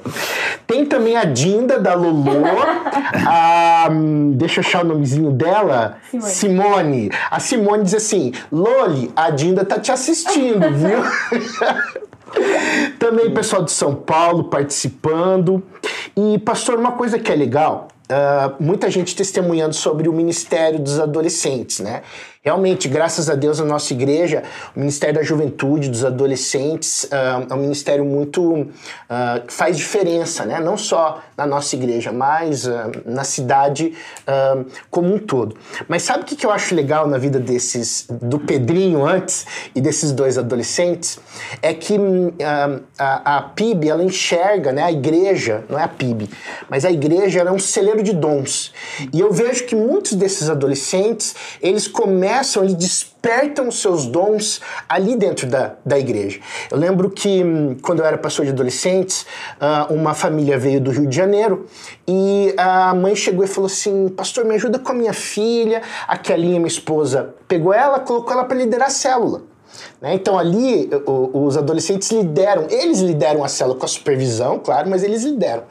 [0.66, 2.44] Tem também a Dinda da Lulu.
[3.26, 5.98] a, hum, deixa eu achar o nomezinho dela.
[6.10, 6.30] Simone.
[6.30, 7.10] Simone.
[7.30, 11.02] A Simone diz assim: Loli, a Dinda tá te assistindo, viu?
[12.98, 15.62] Também o pessoal de São Paulo participando.
[16.16, 20.98] E, pastor, uma coisa que é legal, ah, muita gente testemunhando sobre o Ministério dos
[20.98, 22.02] Adolescentes, né?
[22.42, 24.42] Realmente, graças a Deus, a nossa igreja,
[24.74, 28.66] o Ministério da Juventude, dos Adolescentes, ah, é um ministério muito.
[29.10, 30.58] ah, que faz diferença, né?
[30.58, 33.92] Não só na nossa igreja, mas ah, na cidade
[34.26, 35.54] ah, como um todo.
[35.86, 38.06] Mas sabe o que eu acho legal na vida desses.
[38.08, 41.18] do Pedrinho antes e desses dois adolescentes?
[41.60, 41.98] É que
[42.98, 44.82] a, a PIB, ela enxerga, né?
[44.82, 46.30] A igreja, não é a PIB,
[46.70, 48.72] mas a igreja ela é um celeiro de dons.
[49.12, 52.29] E eu vejo que muitos desses adolescentes, eles começam,
[52.62, 56.40] eles despertam seus dons ali dentro da, da igreja.
[56.70, 59.26] Eu lembro que hum, quando eu era pastor de adolescentes,
[59.60, 61.66] ah, uma família veio do Rio de Janeiro
[62.06, 65.82] e a mãe chegou e falou assim: Pastor, me ajuda com a minha filha.
[66.06, 69.42] A Kelinha, minha esposa, pegou ela, colocou ela para liderar a célula.
[70.00, 70.14] Né?
[70.14, 75.24] Então ali os adolescentes lideram, eles lideram a célula com a supervisão, claro, mas eles
[75.24, 75.64] lideram.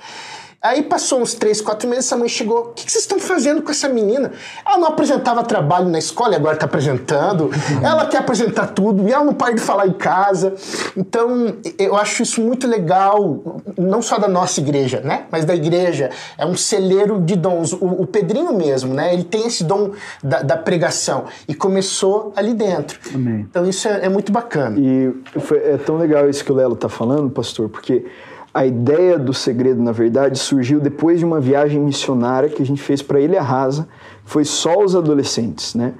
[0.62, 2.60] Aí passou uns três, quatro meses, a mãe chegou.
[2.60, 4.32] O que que vocês estão fazendo com essa menina?
[4.66, 7.50] Ela não apresentava trabalho na escola e agora está apresentando.
[7.82, 10.54] Ela quer apresentar tudo e ela não para de falar em casa.
[10.98, 15.28] Então, eu acho isso muito legal, não só da nossa igreja, né?
[15.32, 16.10] Mas da igreja.
[16.38, 17.72] É um celeiro de dons.
[17.72, 19.14] O, o Pedrinho mesmo, né?
[19.14, 19.92] Ele tem esse dom
[20.22, 23.00] da, da pregação e começou ali dentro.
[23.16, 23.48] Amém.
[23.50, 24.78] Então, isso é, é muito bacana.
[24.78, 28.06] E foi- é tão legal isso que o Lelo tá falando, pastor, porque
[28.54, 32.82] a ideia do segredo, na verdade, surgiu depois de uma viagem missionária que a gente
[32.82, 33.88] fez para Ilha Rasa,
[34.26, 35.94] foi só os adolescentes, né?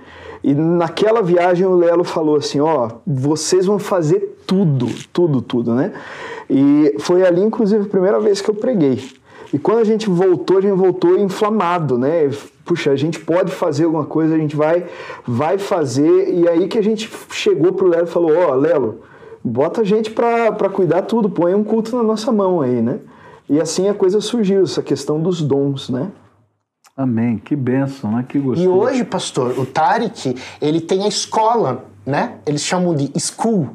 [0.44, 5.92] E naquela viagem o Lelo falou assim, ó, vocês vão fazer tudo, tudo, tudo, né?
[6.50, 9.00] E foi ali, inclusive, a primeira vez que eu preguei.
[9.54, 12.30] E quando a gente voltou, a gente voltou inflamado, né?
[12.66, 14.86] Puxa, a gente pode fazer alguma coisa, a gente vai,
[15.28, 16.34] vai fazer.
[16.34, 19.00] E aí que a gente chegou pro Lelo e falou: Ó, Lelo,
[19.44, 23.00] bota a gente pra, pra cuidar tudo, põe um culto na nossa mão aí, né?
[23.50, 26.10] E assim a coisa surgiu, essa questão dos dons, né?
[26.96, 27.38] Amém.
[27.38, 28.26] Que bênção, né?
[28.28, 28.62] Que gostoso.
[28.64, 32.36] E hoje, pastor, o Tarek, ele tem a escola, né?
[32.46, 33.70] Eles chamam de school.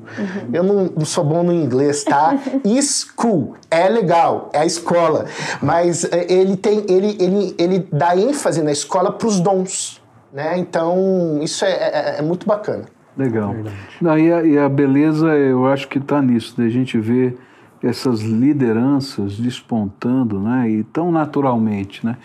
[0.52, 2.38] Eu não, não sou bom no inglês, tá?
[2.82, 5.24] school é legal, é a escola,
[5.62, 10.58] mas eh, ele tem, ele, ele, ele dá ênfase na escola para os dons, né?
[10.58, 12.84] Então isso é, é- é muito bacana.
[13.16, 13.54] Legal.
[14.00, 17.38] Não, e, a, e a beleza, eu acho que está nisso, da gente ver
[17.82, 20.68] essas lideranças despontando, né?
[20.68, 22.16] E tão naturalmente, né?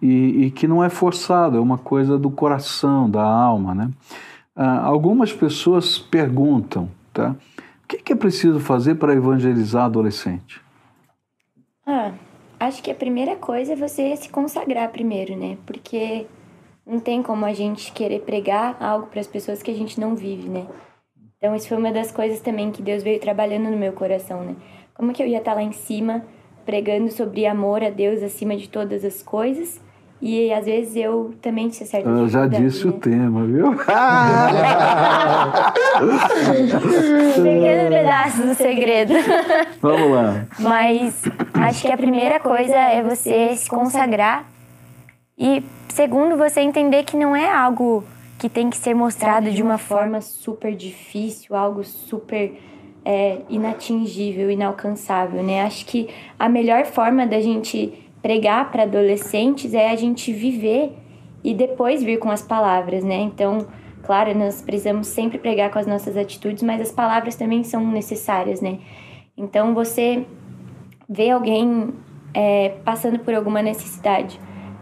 [0.00, 3.90] E, e que não é forçado, é uma coisa do coração, da alma, né?
[4.54, 7.34] Ah, algumas pessoas perguntam, tá?
[7.84, 10.60] O que, que é preciso fazer para evangelizar adolescente?
[11.86, 12.12] Ah,
[12.60, 15.56] acho que a primeira coisa é você se consagrar primeiro, né?
[15.66, 16.26] Porque
[16.88, 20.16] não tem como a gente querer pregar algo para as pessoas que a gente não
[20.16, 20.66] vive, né?
[21.36, 24.56] Então, isso foi uma das coisas também que Deus veio trabalhando no meu coração, né?
[24.94, 26.24] Como que eu ia estar lá em cima
[26.64, 29.80] pregando sobre amor a Deus acima de todas as coisas?
[30.20, 32.98] E às vezes eu também tinha certa Eu já disse o né?
[33.00, 33.70] tema, viu?
[37.36, 39.14] Pequeno pedaço do segredo.
[39.80, 40.44] Vamos lá.
[40.58, 41.22] Mas
[41.54, 44.57] acho que a primeira coisa é você se consagrar.
[45.38, 48.04] E segundo, você entender que não é algo
[48.38, 52.52] que tem que ser mostrado de uma forma super difícil, algo super
[53.04, 55.62] é, inatingível, inalcançável, né?
[55.62, 60.92] Acho que a melhor forma da gente pregar para adolescentes é a gente viver
[61.42, 63.16] e depois vir com as palavras, né?
[63.16, 63.66] Então,
[64.02, 68.60] claro, nós precisamos sempre pregar com as nossas atitudes, mas as palavras também são necessárias,
[68.60, 68.78] né?
[69.36, 70.26] Então, você
[71.08, 71.94] vê alguém
[72.34, 74.38] é, passando por alguma necessidade,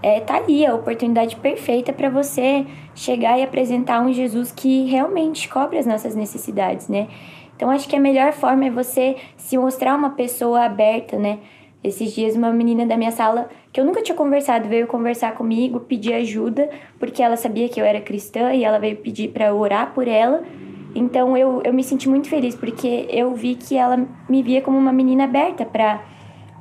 [0.07, 2.65] é, tá ali a oportunidade perfeita para você
[2.95, 7.09] chegar e apresentar um Jesus que realmente cobre as nossas necessidades, né?
[7.57, 11.41] Então acho que a melhor forma é você se mostrar uma pessoa aberta, né?
[11.83, 15.81] Esses dias uma menina da minha sala, que eu nunca tinha conversado, veio conversar comigo,
[15.81, 19.93] pedir ajuda, porque ela sabia que eu era cristã e ela veio pedir para orar
[19.93, 20.45] por ela.
[20.95, 24.79] Então eu, eu me senti muito feliz, porque eu vi que ela me via como
[24.79, 26.01] uma menina aberta para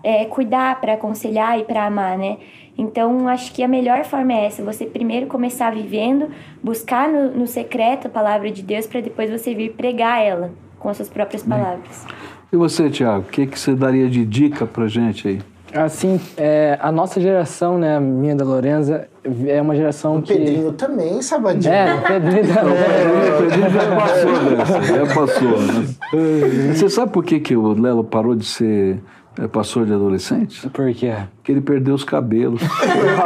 [0.04, 2.38] é, cuidar, para aconselhar e para amar, né?
[2.78, 6.28] Então, acho que a melhor forma é essa: você primeiro começar vivendo,
[6.62, 10.90] buscar no, no secreto a palavra de Deus, para depois você vir pregar ela com
[10.90, 12.06] as suas próprias palavras.
[12.52, 15.42] E você, Tiago, o que, que você daria de dica para gente aí?
[15.74, 19.10] Assim, é, a nossa geração, né, a minha da Lorenza,
[19.46, 20.34] é uma geração o que...
[20.34, 21.74] Pedrinho também, Sabadinho.
[21.74, 22.76] É, o Pedrinho também.
[22.86, 25.60] É, o Pedrinho já passou dessa, já passou.
[25.60, 26.72] Né?
[26.74, 29.02] Você sabe por que, que o Lelo parou de ser
[29.38, 30.66] é, pastor de adolescentes?
[30.72, 31.14] Por quê?
[31.36, 32.62] Porque ele perdeu os cabelos.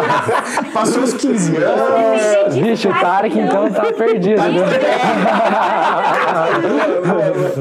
[0.73, 2.55] Passou os 15 anos.
[2.55, 4.41] Vixe, o Tarek então tá perdido.
[4.41, 4.49] né?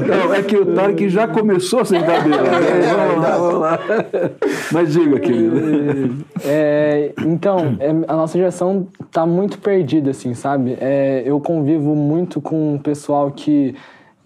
[0.07, 2.43] Não, é que o Tarek já começou sem cabelo.
[2.43, 3.79] Vamos lá, vamos lá.
[4.71, 6.25] Mas diga, querido.
[6.43, 10.77] É, então, é, a nossa geração tá muito perdida, assim, sabe?
[10.81, 13.75] É, eu convivo muito com um pessoal que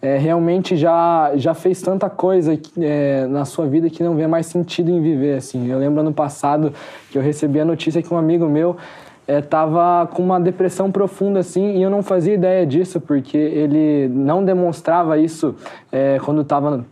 [0.03, 4.47] é, realmente já, já fez tanta coisa é, na sua vida que não vê mais
[4.47, 5.65] sentido em viver, assim.
[5.69, 6.73] Eu lembro ano passado
[7.09, 8.75] que eu recebi a notícia que um amigo meu
[9.25, 14.43] estava com uma depressão profunda, assim, e eu não fazia ideia disso, porque ele não
[14.43, 15.55] demonstrava isso
[15.89, 16.85] é, quando estava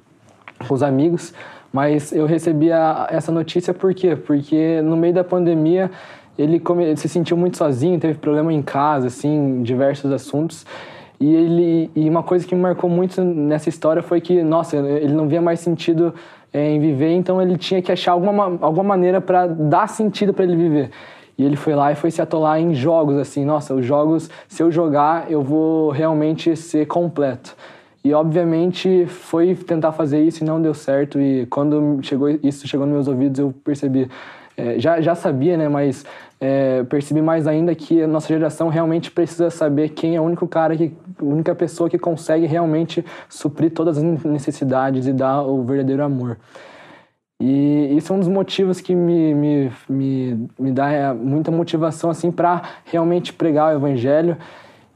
[0.66, 1.34] com os amigos,
[1.74, 4.16] mas eu recebi a, essa notícia por quê?
[4.16, 5.92] Porque no meio da pandemia
[6.38, 6.62] ele
[6.96, 10.66] se sentiu muito sozinho, teve problema em casa, assim, diversos assuntos,
[11.22, 15.14] e ele e uma coisa que me marcou muito nessa história foi que, nossa, ele
[15.14, 16.16] não via mais sentido
[16.52, 20.46] é, em viver, então ele tinha que achar alguma, alguma maneira para dar sentido para
[20.46, 20.90] ele viver.
[21.38, 24.64] E ele foi lá e foi se atolar em jogos, assim, nossa, os jogos, se
[24.64, 27.56] eu jogar, eu vou realmente ser completo.
[28.04, 31.22] E obviamente foi tentar fazer isso e não deu certo.
[31.22, 34.10] E quando chegou isso chegou nos meus ouvidos, eu percebi,
[34.56, 35.68] é, já, já sabia, né?
[35.70, 36.06] Mas
[36.40, 40.48] é, percebi mais ainda que a nossa geração realmente precisa saber quem é o único
[40.48, 45.64] cara que, a única pessoa que consegue realmente suprir todas as necessidades e dar o
[45.64, 46.38] verdadeiro amor.
[47.40, 52.10] E isso é um dos motivos que me, me, me, me dá é, muita motivação
[52.10, 54.38] assim para realmente pregar o evangelho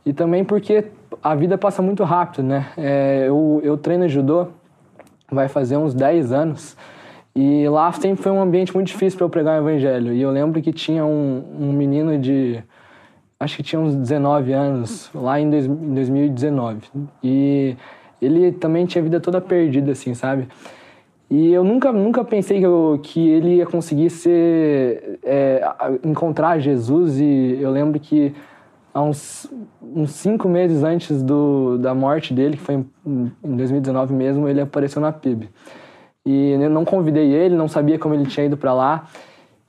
[0.06, 0.86] e também porque
[1.24, 2.68] a vida passa muito rápido, né?
[2.78, 4.48] É, eu, eu treino judô
[5.32, 6.78] vai fazer uns 10 anos
[7.36, 10.14] e lá sempre foi um ambiente muito difícil para eu pregar o evangelho.
[10.14, 12.64] E eu lembro que tinha um, um menino de
[13.38, 16.80] acho que tinha uns 19 anos lá em, dois, em 2019
[17.22, 17.76] e
[18.22, 20.48] ele também tinha a vida toda perdida assim, sabe?
[21.30, 25.62] E eu nunca, nunca pensei que, eu, que ele ia conseguir ser, é,
[26.04, 27.20] encontrar Jesus.
[27.20, 28.34] E eu lembro que
[28.94, 34.14] há uns, uns cinco meses antes do, da morte dele, que foi em, em 2019
[34.14, 35.50] mesmo, ele apareceu na PIB.
[36.26, 39.08] E não convidei ele, não sabia como ele tinha ido para lá.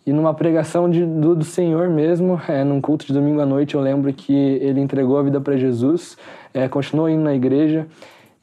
[0.07, 3.75] E numa pregação de, do, do Senhor mesmo, é, num culto de domingo à noite,
[3.75, 6.17] eu lembro que ele entregou a vida para Jesus,
[6.55, 7.87] é, continuou indo na igreja.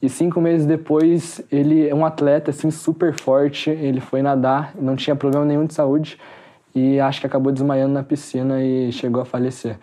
[0.01, 3.69] E cinco meses depois, ele é um atleta assim super forte.
[3.69, 6.17] Ele foi nadar, não tinha problema nenhum de saúde
[6.75, 9.77] e acho que acabou desmaiando na piscina e chegou a falecer.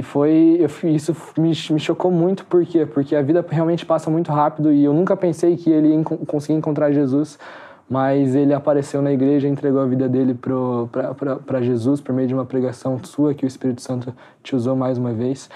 [0.00, 2.86] E foi eu, isso me, me chocou muito por quê?
[2.86, 6.54] Porque a vida realmente passa muito rápido e eu nunca pensei que ele ia conseguir
[6.54, 7.38] encontrar Jesus,
[7.86, 12.46] mas ele apareceu na igreja, entregou a vida dele para Jesus por meio de uma
[12.46, 15.50] pregação sua que o Espírito Santo te usou mais uma vez.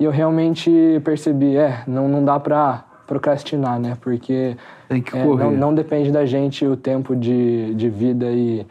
[0.00, 3.96] E eu realmente percebi, é, não, não dá para procrastinar, né?
[4.00, 4.56] Porque
[4.90, 8.66] é, não, não, depende da gente o tempo de, de vida e,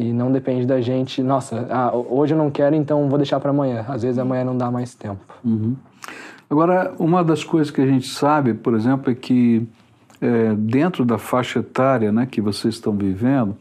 [0.00, 3.50] e não depende da gente, nossa, ah, hoje eu não quero, então vou deixar para
[3.50, 3.84] amanhã.
[3.88, 5.20] Às vezes amanhã não dá mais tempo.
[5.44, 5.76] Uhum.
[6.48, 9.66] Agora, uma das coisas que a gente sabe, por exemplo, é que
[10.20, 13.56] é, dentro da faixa etária né, que vocês estão vivendo,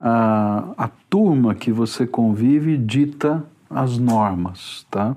[0.00, 5.16] a, a turma que você convive dita as normas, tá?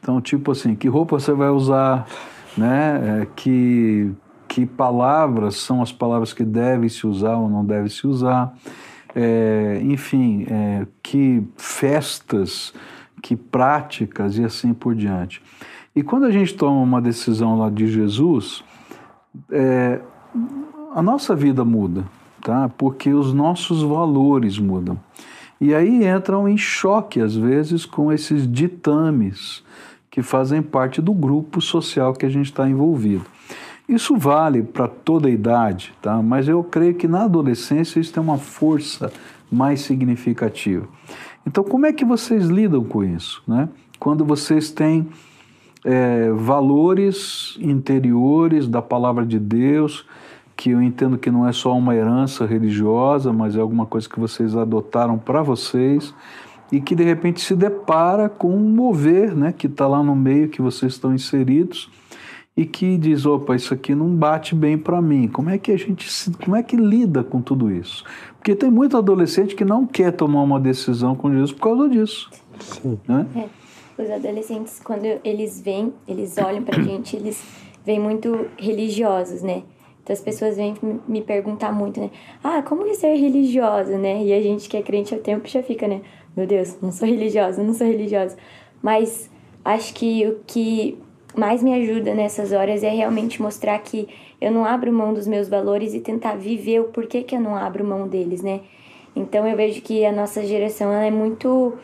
[0.00, 2.06] Então, tipo assim, que roupa você vai usar,
[2.56, 3.22] né?
[3.22, 4.10] É, que,
[4.48, 8.54] que palavras são as palavras que devem se usar ou não devem se usar,
[9.14, 12.72] é, enfim, é, que festas,
[13.22, 15.42] que práticas e assim por diante.
[15.94, 18.62] E quando a gente toma uma decisão lá de Jesus,
[19.50, 20.00] é,
[20.94, 22.04] a nossa vida muda,
[22.42, 22.70] tá?
[22.76, 24.98] Porque os nossos valores mudam.
[25.60, 29.62] E aí entram em choque, às vezes, com esses ditames
[30.10, 33.24] que fazem parte do grupo social que a gente está envolvido.
[33.90, 36.22] Isso vale para toda a idade, tá?
[36.22, 39.12] mas eu creio que na adolescência isso tem uma força
[39.50, 40.86] mais significativa.
[41.44, 43.42] Então, como é que vocês lidam com isso?
[43.48, 43.68] Né?
[43.98, 45.08] Quando vocês têm
[45.84, 50.06] é, valores interiores da palavra de Deus,
[50.56, 54.20] que eu entendo que não é só uma herança religiosa, mas é alguma coisa que
[54.20, 56.14] vocês adotaram para vocês
[56.70, 60.48] e que de repente se depara com um mover, né, que está lá no meio
[60.48, 61.90] que vocês estão inseridos
[62.56, 65.28] e que diz, opa, isso aqui não bate bem para mim.
[65.28, 68.04] Como é que a gente, se, como é que lida com tudo isso?
[68.36, 72.30] Porque tem muito adolescente que não quer tomar uma decisão com Jesus por causa disso.
[72.58, 72.98] Sim.
[73.06, 73.26] Né?
[73.36, 74.02] É.
[74.02, 77.42] Os adolescentes, quando eles vêm, eles olham para a gente, eles
[77.84, 79.62] vêm muito religiosos, né?
[80.02, 80.74] Então as pessoas vêm
[81.06, 82.10] me perguntar muito, né?
[82.42, 84.24] Ah, como que é ser religiosa, né?
[84.24, 86.00] E a gente que é crente ao tempo já fica, né?
[86.36, 88.36] Meu Deus, não sou religiosa, não sou religiosa.
[88.82, 89.30] Mas
[89.64, 90.98] acho que o que
[91.36, 94.08] mais me ajuda nessas horas é realmente mostrar que
[94.40, 97.54] eu não abro mão dos meus valores e tentar viver o porquê que eu não
[97.54, 98.60] abro mão deles, né?
[99.14, 101.74] Então eu vejo que a nossa geração ela é muito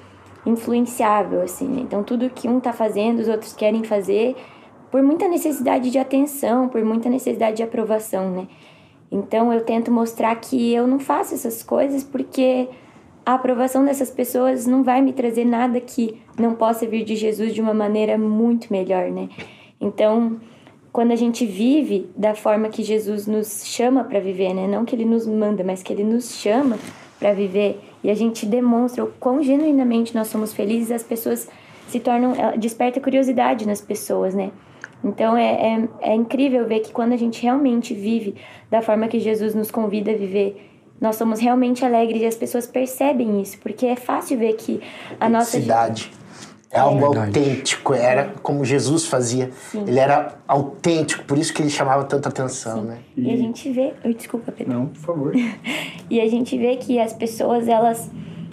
[0.45, 1.81] influenciável, assim, né?
[1.83, 4.37] Então tudo que um tá fazendo, os outros querem fazer
[4.91, 8.49] por muita necessidade de atenção, por muita necessidade de aprovação, né?
[9.11, 12.69] Então eu tento mostrar que eu não faço essas coisas porque
[13.27, 17.53] a aprovação dessas pessoas não vai me trazer nada que não possa vir de Jesus
[17.53, 19.29] de uma maneira muito melhor, né?
[19.81, 20.41] Então,
[20.93, 24.69] quando a gente vive da forma que Jesus nos chama para viver, né?
[24.69, 26.79] Não que ele nos manda, mas que ele nos chama
[27.19, 31.49] para viver e a gente demonstra o quão genuinamente nós somos felizes, as pessoas
[31.89, 34.53] se tornam desperta curiosidade nas pessoas, né?
[35.03, 38.37] Então é, é, é incrível ver que quando a gente realmente vive
[38.71, 42.67] da forma que Jesus nos convida a viver nós somos realmente alegres e as pessoas
[42.67, 44.81] percebem isso, porque é fácil ver que
[45.21, 46.11] a nossa cidade
[46.71, 47.19] é algo é.
[47.19, 49.51] autêntico, era como Jesus fazia.
[49.71, 49.85] Sim.
[49.87, 52.89] Ele era autêntico, por isso que ele chamava tanta atenção, Sim.
[52.89, 52.99] né?
[53.17, 53.29] E...
[53.29, 54.75] e a gente vê, desculpa, Pedro.
[54.75, 55.33] Não, por favor.
[56.11, 58.11] e a gente vê que as pessoas elas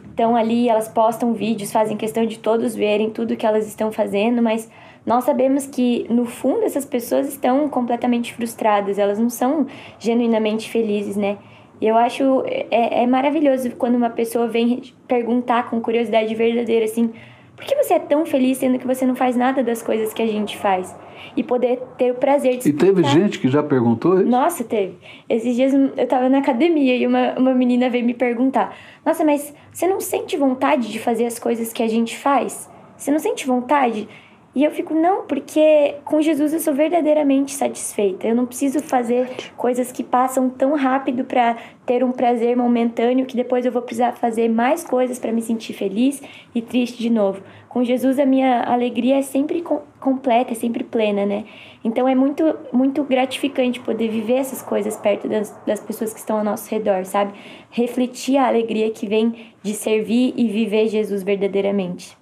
[0.09, 4.41] estão ali, elas postam vídeos, fazem questão de todos verem tudo que elas estão fazendo,
[4.41, 4.69] mas
[5.05, 9.65] nós sabemos que no fundo essas pessoas estão completamente frustradas, elas não são
[9.99, 11.37] genuinamente felizes, né?
[11.83, 17.11] E eu acho é, é maravilhoso quando uma pessoa vem perguntar com curiosidade verdadeira assim:
[17.57, 20.21] por que você é tão feliz sendo que você não faz nada das coisas que
[20.21, 20.95] a gente faz?
[21.35, 24.29] E poder ter o prazer de E teve gente que já perguntou isso?
[24.29, 24.97] Nossa, teve.
[25.27, 28.73] Esses dias eu tava na academia e uma, uma menina veio me perguntar:
[29.05, 32.71] Nossa, mas você não sente vontade de fazer as coisas que a gente faz?
[32.95, 34.07] Você não sente vontade?
[34.55, 38.27] E eu fico, não, porque com Jesus eu sou verdadeiramente satisfeita.
[38.27, 43.35] Eu não preciso fazer coisas que passam tão rápido para ter um prazer momentâneo que
[43.35, 46.21] depois eu vou precisar fazer mais coisas para me sentir feliz
[46.53, 47.41] e triste de novo.
[47.67, 49.63] Com Jesus a minha alegria é sempre
[49.99, 51.45] completa, é sempre plena, né?
[51.83, 56.37] Então é muito, muito gratificante poder viver essas coisas perto das, das pessoas que estão
[56.37, 57.33] ao nosso redor, sabe?
[57.71, 62.15] Refletir a alegria que vem de servir e viver Jesus verdadeiramente.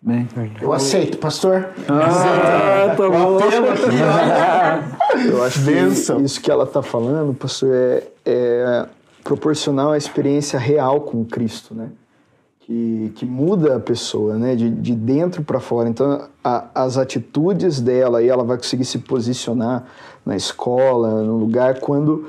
[0.00, 0.28] Bem.
[0.60, 1.70] Eu aceito, pastor.
[1.88, 3.38] Ah, tá bom.
[5.28, 8.86] Eu acho que isso que ela está falando, pastor, é, é
[9.24, 11.88] proporcional à experiência real com Cristo, né?
[12.60, 14.54] Que, que muda a pessoa, né?
[14.54, 15.88] De, de dentro para fora.
[15.88, 19.84] Então, a, as atitudes dela, e ela vai conseguir se posicionar
[20.24, 22.26] na escola, no lugar, quando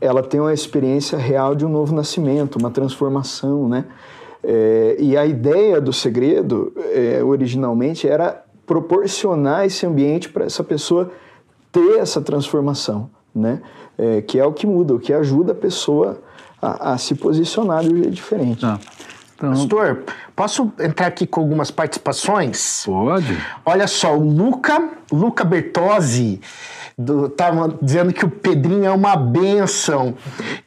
[0.00, 3.84] ela tem uma experiência real de um novo nascimento, uma transformação, né?
[4.42, 11.10] É, e a ideia do segredo, é, originalmente, era proporcionar esse ambiente para essa pessoa
[11.72, 13.60] ter essa transformação, né?
[13.98, 16.22] É, que é o que muda, o que ajuda a pessoa
[16.60, 18.60] a, a se posicionar de um jeito diferente.
[18.60, 18.78] Tá.
[19.34, 19.50] Então...
[19.50, 20.04] Pastor,
[20.36, 22.82] posso entrar aqui com algumas participações?
[22.84, 23.36] Pode.
[23.64, 26.40] Olha só, o Luca, Luca Bertozzi
[27.26, 30.14] Estavam dizendo que o Pedrinho é uma bênção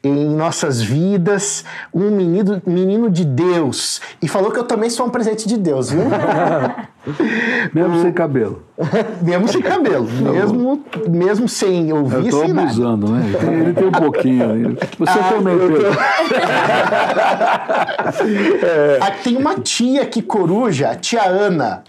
[0.02, 4.00] em nossas vidas, um menino, menino de Deus.
[4.20, 6.02] E falou que eu também sou um presente de Deus, viu?
[7.72, 8.62] mesmo sem cabelo.
[9.22, 10.06] mesmo sem cabelo.
[10.06, 13.22] Tá mesmo, mesmo sem ouvir, eu tô sem abusando, nada.
[13.22, 13.60] né?
[13.60, 14.76] Ele tem um pouquinho.
[14.98, 15.86] Você ah, também, Pedro.
[18.66, 18.98] é.
[19.00, 21.82] Aqui tem uma tia que coruja, a tia Ana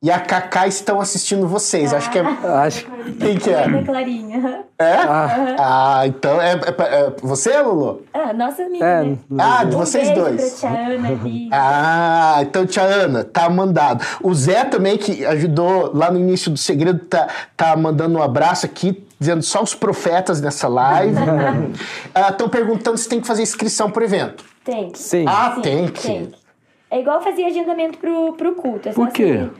[0.00, 1.92] e a Cacá estão assistindo vocês.
[1.92, 2.22] Ah, acho que é.
[2.22, 2.86] Acho...
[3.18, 3.68] Quem que é?
[3.68, 4.64] Da Clarinha.
[4.78, 4.92] É?
[4.94, 8.02] Ah, ah então é, é, é, você, Lulu?
[8.14, 8.86] Ah, nossa menina.
[8.86, 10.60] É, ah, de vocês dois.
[10.60, 11.48] Pra tia Ana ali.
[11.50, 14.04] Ah, então tia Ana, tá mandado.
[14.22, 18.66] O Zé também, que ajudou lá no início do segredo, tá, tá mandando um abraço
[18.66, 21.16] aqui, dizendo só os profetas nessa live.
[22.30, 24.44] Estão ah, perguntando se tem que fazer inscrição pro evento.
[24.62, 24.94] Tem.
[24.94, 25.24] Sim.
[25.26, 26.06] Ah, Sim, tem que.
[26.06, 26.30] Tem.
[26.90, 28.88] É igual fazer agendamento pro, pro culto.
[28.88, 29.40] É Por quê?
[29.42, 29.50] Assim,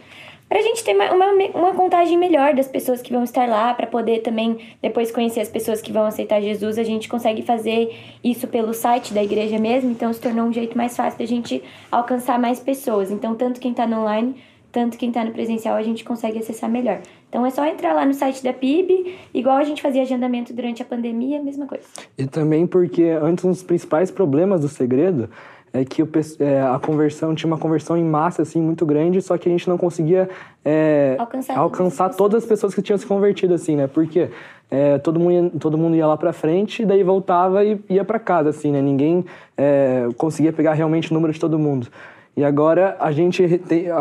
[0.49, 3.87] para a gente ter uma, uma contagem melhor das pessoas que vão estar lá, para
[3.87, 6.79] poder também depois conhecer as pessoas que vão aceitar Jesus.
[6.79, 7.95] A gente consegue fazer
[8.25, 11.63] isso pelo site da igreja mesmo, então se tornou um jeito mais fácil da gente
[11.93, 13.11] alcançar mais pessoas.
[13.11, 14.37] Então, tanto quem está no online,
[14.73, 17.01] tanto quem está no presencial, a gente consegue acessar melhor.
[17.29, 20.81] Então é só entrar lá no site da PIB, igual a gente fazia agendamento durante
[20.81, 21.85] a pandemia, mesma coisa.
[22.17, 25.29] E também porque antes um dos principais problemas do segredo
[25.73, 26.09] é que o,
[26.41, 29.69] é, a conversão tinha uma conversão em massa assim muito grande, só que a gente
[29.69, 30.29] não conseguia
[30.64, 33.87] é, alcançar, alcançar todas, as pessoas que tinham se convertido assim, né?
[33.87, 34.31] Porque
[34.71, 38.19] é, todo, mundo ia, todo mundo ia lá para frente, daí voltava e ia para
[38.19, 38.81] casa, assim, né?
[38.81, 39.25] Ninguém
[39.57, 41.89] é, conseguia pegar realmente o número de todo mundo.
[42.37, 43.99] E agora a gente, tem, a,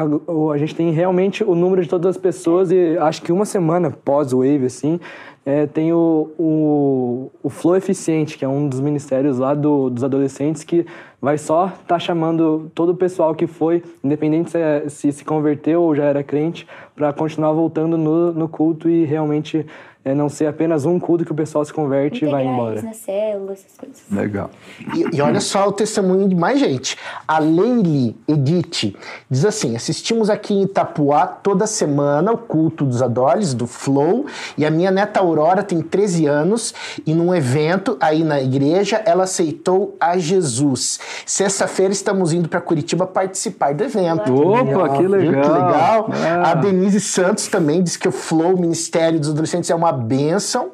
[0.53, 3.89] a, gente tem realmente o número de todas as pessoas e acho que uma semana
[3.89, 4.99] pós o Wave, assim,
[5.43, 10.03] é, tem o, o, o Flow Eficiente, que é um dos ministérios lá do, dos
[10.03, 10.85] adolescentes que
[11.27, 15.25] vai só estar tá chamando todo o pessoal que foi, independente se, é, se se
[15.25, 16.65] converteu ou já era crente,
[16.95, 19.65] para continuar voltando no, no culto e realmente
[20.07, 22.81] é não ser apenas um culto que o pessoal se converte Integrar e vai embora.
[22.81, 24.03] na célula, essas coisas.
[24.09, 24.49] Legal.
[24.95, 26.95] E, e, olha só o testemunho de mais gente.
[27.27, 28.95] A Leile Edith
[29.29, 33.17] diz assim: assistimos aqui em Itapuá toda semana o culto dos adolescentes,
[33.53, 34.25] do Flow,
[34.57, 36.73] e a minha neta Aurora tem 13 anos,
[37.05, 40.99] e num evento aí na igreja ela aceitou a Jesus.
[41.25, 44.33] Sexta-feira estamos indo para Curitiba participar do evento.
[44.33, 45.41] Opa, que legal.
[45.41, 46.09] Que legal.
[46.11, 46.51] Ah.
[46.51, 50.71] A Denise Santos também diz que o Flow, o Ministério dos Adolescentes, é uma bênção.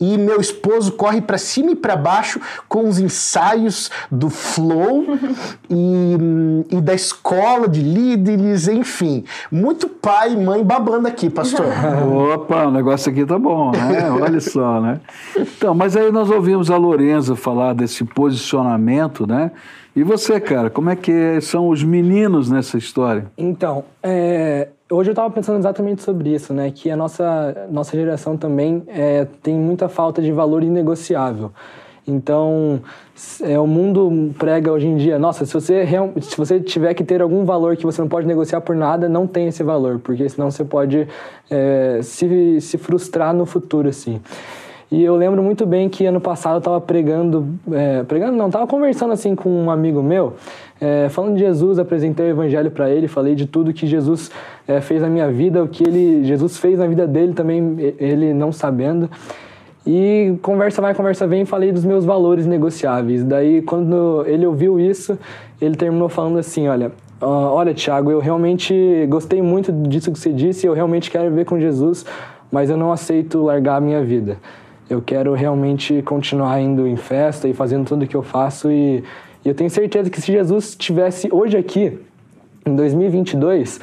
[0.00, 5.04] E meu esposo corre para cima e para baixo com os ensaios do Flow
[5.68, 9.24] e, e, da escola de líderes, enfim.
[9.50, 11.66] Muito pai e mãe babando aqui, pastor.
[12.34, 14.10] Opa, o negócio aqui tá bom, né?
[14.10, 15.00] Olha só, né?
[15.36, 19.50] Então, mas aí nós ouvimos a Lorenza falar desse posicionamento, né?
[19.94, 23.26] E você, cara, como é que são os meninos nessa história?
[23.36, 26.70] Então, é, hoje eu estava pensando exatamente sobre isso, né?
[26.70, 31.52] Que a nossa, nossa geração também é, tem muita falta de valor inegociável.
[32.06, 32.80] Então,
[33.42, 35.86] é, o mundo prega hoje em dia, nossa, se você,
[36.20, 39.26] se você tiver que ter algum valor que você não pode negociar por nada, não
[39.26, 41.06] tem esse valor, porque senão você pode
[41.50, 44.20] é, se, se frustrar no futuro, assim.
[44.90, 48.66] E eu lembro muito bem que ano passado eu estava pregando, é, pregando não, estava
[48.66, 50.34] conversando assim com um amigo meu,
[50.80, 54.32] é, falando de Jesus, apresentei o evangelho para ele, falei de tudo que Jesus
[54.70, 58.32] é, fez na minha vida, o que ele, Jesus fez na vida dele também, ele
[58.32, 59.10] não sabendo.
[59.84, 63.24] E conversa vai, conversa vem, falei dos meus valores negociáveis.
[63.24, 65.18] Daí, quando ele ouviu isso,
[65.60, 70.66] ele terminou falando assim: Olha, olha, Tiago, eu realmente gostei muito disso que você disse,
[70.66, 72.06] eu realmente quero ver com Jesus,
[72.52, 74.36] mas eu não aceito largar a minha vida.
[74.88, 79.02] Eu quero realmente continuar indo em festa e fazendo tudo que eu faço e,
[79.44, 81.98] e eu tenho certeza que se Jesus estivesse hoje aqui,
[82.66, 83.80] em 2022,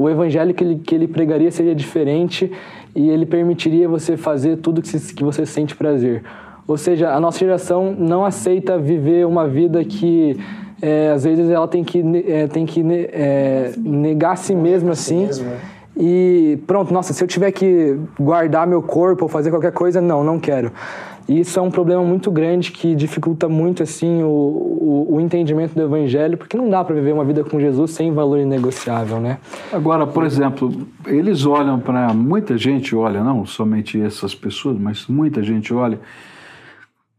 [0.00, 2.50] o evangelho que ele, que ele pregaria seria diferente
[2.96, 6.22] e ele permitiria você fazer tudo que, que você sente prazer.
[6.66, 10.40] Ou seja, a nossa geração não aceita viver uma vida que
[10.80, 12.82] é, às vezes ela tem que, é, tem que
[13.12, 15.26] é, negar a si mesma assim.
[15.26, 15.80] É.
[16.02, 20.24] E pronto, nossa, se eu tiver que guardar meu corpo ou fazer qualquer coisa, não,
[20.24, 20.72] não quero.
[21.30, 25.76] E isso é um problema muito grande que dificulta muito assim o, o, o entendimento
[25.76, 29.38] do evangelho, porque não dá para viver uma vida com Jesus sem valor inegociável, né?
[29.72, 35.40] Agora, por exemplo, eles olham para muita gente olha, não somente essas pessoas, mas muita
[35.40, 36.00] gente olha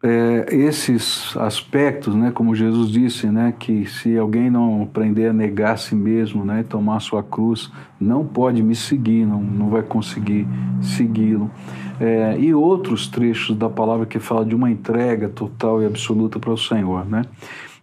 [0.03, 5.73] é, esses aspectos, né, como Jesus disse, né, que se alguém não aprender a negar
[5.73, 9.83] a si mesmo, né, tomar a sua cruz, não pode me seguir, não, não vai
[9.83, 10.47] conseguir
[10.81, 11.51] segui-lo.
[11.99, 16.51] É, e outros trechos da palavra que fala de uma entrega total e absoluta para
[16.51, 17.21] o Senhor, né?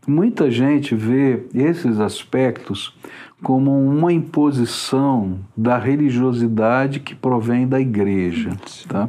[0.09, 2.97] Muita gente vê esses aspectos
[3.43, 8.57] como uma imposição da religiosidade que provém da igreja,
[8.89, 9.09] tá?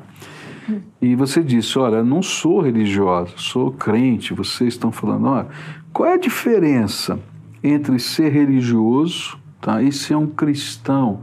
[1.02, 4.34] E você disse: Olha, não sou religiosa, sou crente.
[4.34, 5.48] Vocês estão falando: olha,
[5.94, 7.20] qual é a diferença
[7.64, 11.22] entre ser religioso tá, e ser um cristão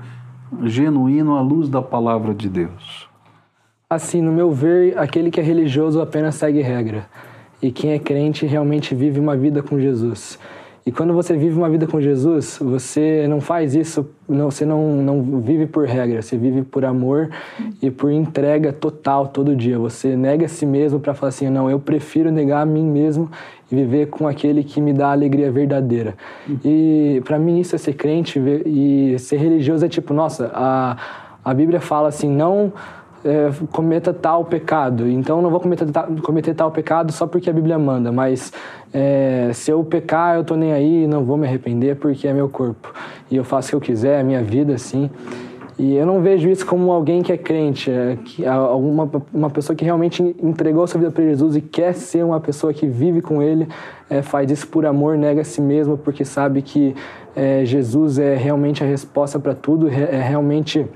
[0.62, 3.08] genuíno à luz da palavra de Deus?
[3.88, 7.08] Assim, no meu ver, aquele que é religioso apenas segue regra.
[7.62, 10.38] E quem é crente realmente vive uma vida com Jesus.
[10.86, 15.02] E quando você vive uma vida com Jesus, você não faz isso, não, você não,
[15.02, 17.28] não vive por regra, você vive por amor
[17.82, 19.76] e por entrega total todo dia.
[19.80, 23.28] Você nega a si mesmo para falar assim: não, eu prefiro negar a mim mesmo
[23.68, 26.14] e viver com aquele que me dá a alegria verdadeira.
[26.64, 30.96] E para mim isso é ser crente e ser religioso é tipo, nossa, a,
[31.44, 32.72] a Bíblia fala assim: não
[33.26, 35.08] é, cometa tal pecado.
[35.08, 35.86] Então, não vou cometer,
[36.22, 38.52] cometer tal pecado só porque a Bíblia manda, mas
[38.94, 42.48] é, se eu pecar, eu tô nem aí, não vou me arrepender porque é meu
[42.48, 42.92] corpo.
[43.30, 45.10] E eu faço o que eu quiser, é minha vida, assim.
[45.78, 49.76] E eu não vejo isso como alguém que é crente, é, que, uma, uma pessoa
[49.76, 53.42] que realmente entregou sua vida para Jesus e quer ser uma pessoa que vive com
[53.42, 53.68] Ele,
[54.08, 56.94] é, faz isso por amor, nega a si mesmo, porque sabe que
[57.34, 60.86] é, Jesus é realmente a resposta para tudo, é realmente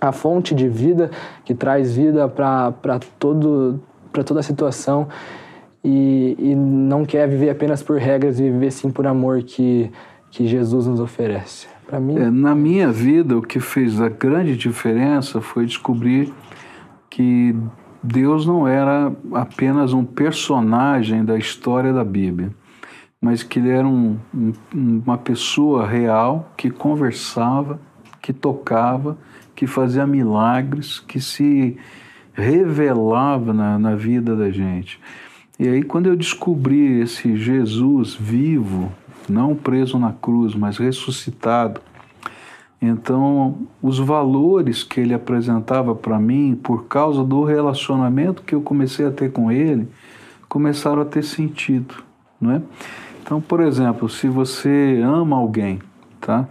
[0.00, 1.10] a fonte de vida
[1.44, 3.80] que traz vida para todo
[4.12, 5.06] para toda a situação
[5.84, 9.90] e, e não quer viver apenas por regras e viver sim por amor que
[10.30, 11.66] que Jesus nos oferece.
[11.86, 16.32] Para mim, é, na minha vida, o que fez a grande diferença foi descobrir
[17.08, 17.54] que
[18.02, 22.50] Deus não era apenas um personagem da história da Bíblia,
[23.20, 27.80] mas que ele era um, um, uma pessoa real que conversava,
[28.22, 29.18] que tocava,
[29.60, 31.76] que fazia milagres, que se
[32.32, 34.98] revelava na, na vida da gente.
[35.58, 38.90] E aí, quando eu descobri esse Jesus vivo,
[39.28, 41.78] não preso na cruz, mas ressuscitado.
[42.80, 49.04] Então, os valores que ele apresentava para mim, por causa do relacionamento que eu comecei
[49.04, 49.86] a ter com ele,
[50.48, 51.96] começaram a ter sentido,
[52.40, 52.62] não é?
[53.22, 55.80] Então, por exemplo, se você ama alguém,
[56.18, 56.48] tá?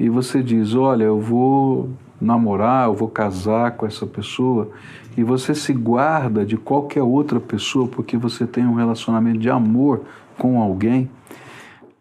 [0.00, 1.90] E você diz, olha, eu vou
[2.20, 4.70] namorar, eu vou casar com essa pessoa,
[5.16, 10.02] e você se guarda de qualquer outra pessoa porque você tem um relacionamento de amor
[10.38, 11.08] com alguém,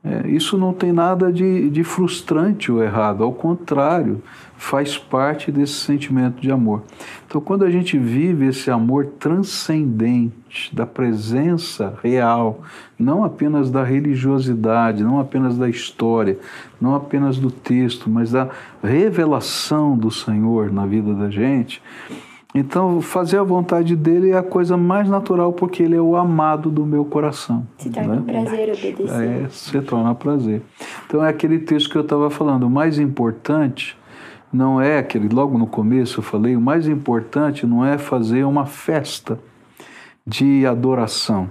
[0.06, 4.22] é, isso não tem nada de, de frustrante ou errado, ao contrário,
[4.56, 6.84] faz parte desse sentimento de amor.
[7.28, 12.62] Então, quando a gente vive esse amor transcendente, da presença real,
[12.97, 16.38] não apenas da religiosidade, não apenas da história,
[16.80, 18.47] não apenas do texto, mas da
[18.82, 21.82] revelação do Senhor na vida da gente,
[22.58, 26.72] então, fazer a vontade dele é a coisa mais natural, porque ele é o amado
[26.72, 27.68] do meu coração.
[27.78, 28.22] Se torna né?
[28.22, 29.43] um prazer obedecer.
[29.43, 30.62] É, se torna prazer.
[31.06, 32.64] Então, é aquele texto que eu estava falando.
[32.64, 33.97] O mais importante
[34.53, 38.66] não é aquele, logo no começo eu falei, o mais importante não é fazer uma
[38.66, 39.38] festa
[40.26, 41.49] de adoração.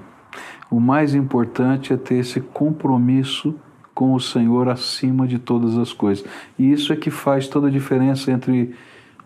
[0.71, 3.55] O mais importante é ter esse compromisso
[3.95, 6.25] com o Senhor acima de todas as coisas.
[6.59, 8.75] E isso é que faz toda a diferença entre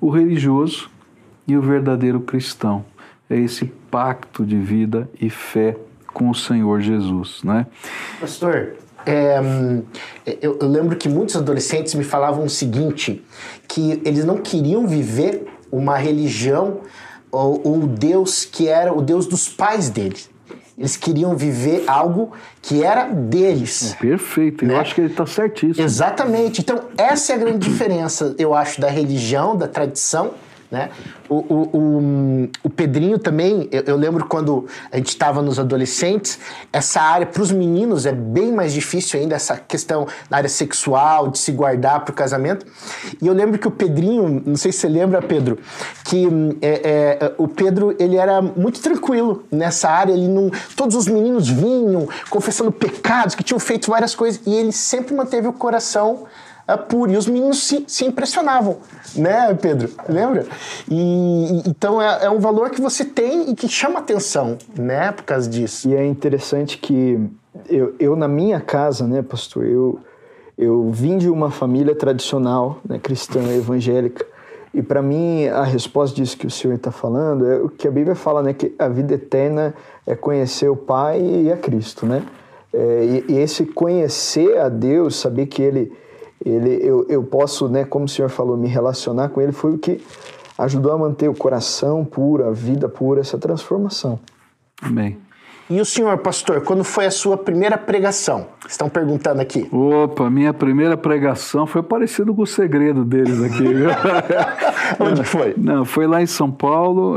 [0.00, 0.90] o religioso
[1.48, 2.84] e o verdadeiro cristão
[3.28, 5.76] é esse pacto de vida e fé
[6.12, 7.66] com o Senhor Jesus, né?
[8.20, 8.74] Pastor,
[9.06, 9.40] é,
[10.42, 13.24] eu, eu, lembro que muitos adolescentes me falavam o seguinte,
[13.66, 16.80] que eles não queriam viver uma religião
[17.30, 20.28] ou, ou Deus que era o Deus dos pais deles.
[20.76, 22.32] Eles queriam viver algo
[22.62, 23.94] que era deles.
[23.94, 24.74] É perfeito, né?
[24.74, 25.84] eu acho que ele está certíssimo.
[25.84, 26.60] Exatamente.
[26.60, 30.34] Então, essa é a grande diferença, eu acho, da religião, da tradição
[30.70, 30.90] né?
[31.28, 36.38] O, o, o, o Pedrinho também, eu, eu, lembro quando a gente estava nos adolescentes,
[36.72, 41.28] essa área para os meninos é bem mais difícil ainda, essa questão na área sexual,
[41.28, 42.66] de se guardar para o casamento.
[43.20, 45.58] E eu lembro que o Pedrinho, não sei se você lembra, Pedro,
[46.04, 46.28] que
[46.60, 51.48] é, é, o Pedro ele era muito tranquilo nessa área, ele não, todos os meninos
[51.48, 56.26] vinham confessando pecados, que tinham feito várias coisas, e ele sempre manteve o coração
[56.76, 57.10] puro.
[57.10, 58.78] E os meninos se, se impressionavam,
[59.16, 59.90] né, Pedro?
[60.08, 60.46] Lembra?
[60.90, 65.24] E então é, é, um valor que você tem e que chama atenção, né, por
[65.24, 65.88] causa disso.
[65.88, 67.18] E é interessante que
[67.68, 69.98] eu, eu na minha casa, né, pastor, eu,
[70.56, 74.26] eu vim de uma família tradicional, né, cristã, evangélica.
[74.72, 77.90] E para mim, a resposta disso que o senhor está falando é o que a
[77.90, 78.52] Bíblia fala, né?
[78.52, 79.74] Que a vida eterna
[80.06, 82.22] é conhecer o Pai e a Cristo, né?
[82.72, 85.90] É, e, e, esse conhecer a Deus, saber que Ele
[86.44, 89.78] ele, eu, eu posso, né, como o senhor falou, me relacionar com ele, foi o
[89.78, 90.00] que
[90.56, 94.18] ajudou a manter o coração puro, a vida pura, essa transformação.
[94.82, 95.18] Amém.
[95.70, 98.46] E o senhor, pastor, quando foi a sua primeira pregação?
[98.66, 99.68] Estão perguntando aqui.
[99.70, 103.66] Opa, minha primeira pregação foi parecido com o segredo deles aqui.
[104.98, 105.54] Onde foi?
[105.58, 107.16] Não, foi lá em São Paulo.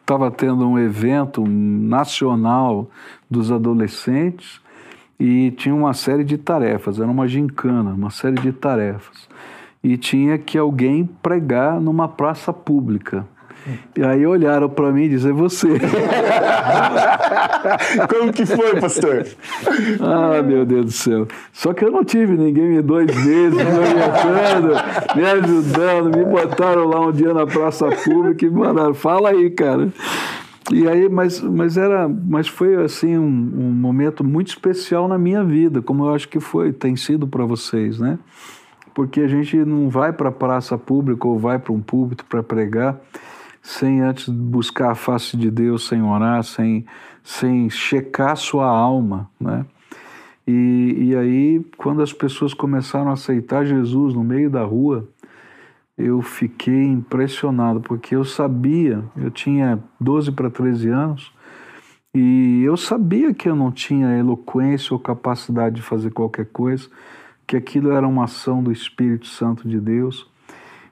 [0.00, 2.88] Estava é, tendo um evento nacional
[3.28, 4.60] dos adolescentes
[5.20, 9.28] e tinha uma série de tarefas, era uma gincana, uma série de tarefas.
[9.84, 13.26] E tinha que alguém pregar numa praça pública.
[13.94, 15.68] E aí olharam para mim e disseram, é você.
[18.08, 19.26] Como que foi, pastor?
[20.00, 21.28] Ah, meu Deus do céu.
[21.52, 24.72] Só que eu não tive ninguém em dois meses me orientando,
[25.14, 29.92] me ajudando, me botaram lá um dia na praça pública e mandaram, fala aí, cara.
[30.72, 35.42] E aí, mas, mas era, mas foi assim um, um, momento muito especial na minha
[35.42, 38.18] vida, como eu acho que foi, tem sido para vocês, né?
[38.94, 42.42] Porque a gente não vai para a praça pública ou vai para um púlpito para
[42.42, 43.00] pregar
[43.62, 46.86] sem antes buscar a face de Deus, sem orar, sem,
[47.22, 49.64] sem checar sua alma, né?
[50.46, 55.08] E, e aí, quando as pessoas começaram a aceitar Jesus no meio da rua,
[56.00, 61.32] eu fiquei impressionado, porque eu sabia, eu tinha 12 para 13 anos,
[62.14, 66.88] e eu sabia que eu não tinha eloquência ou capacidade de fazer qualquer coisa,
[67.46, 70.28] que aquilo era uma ação do Espírito Santo de Deus.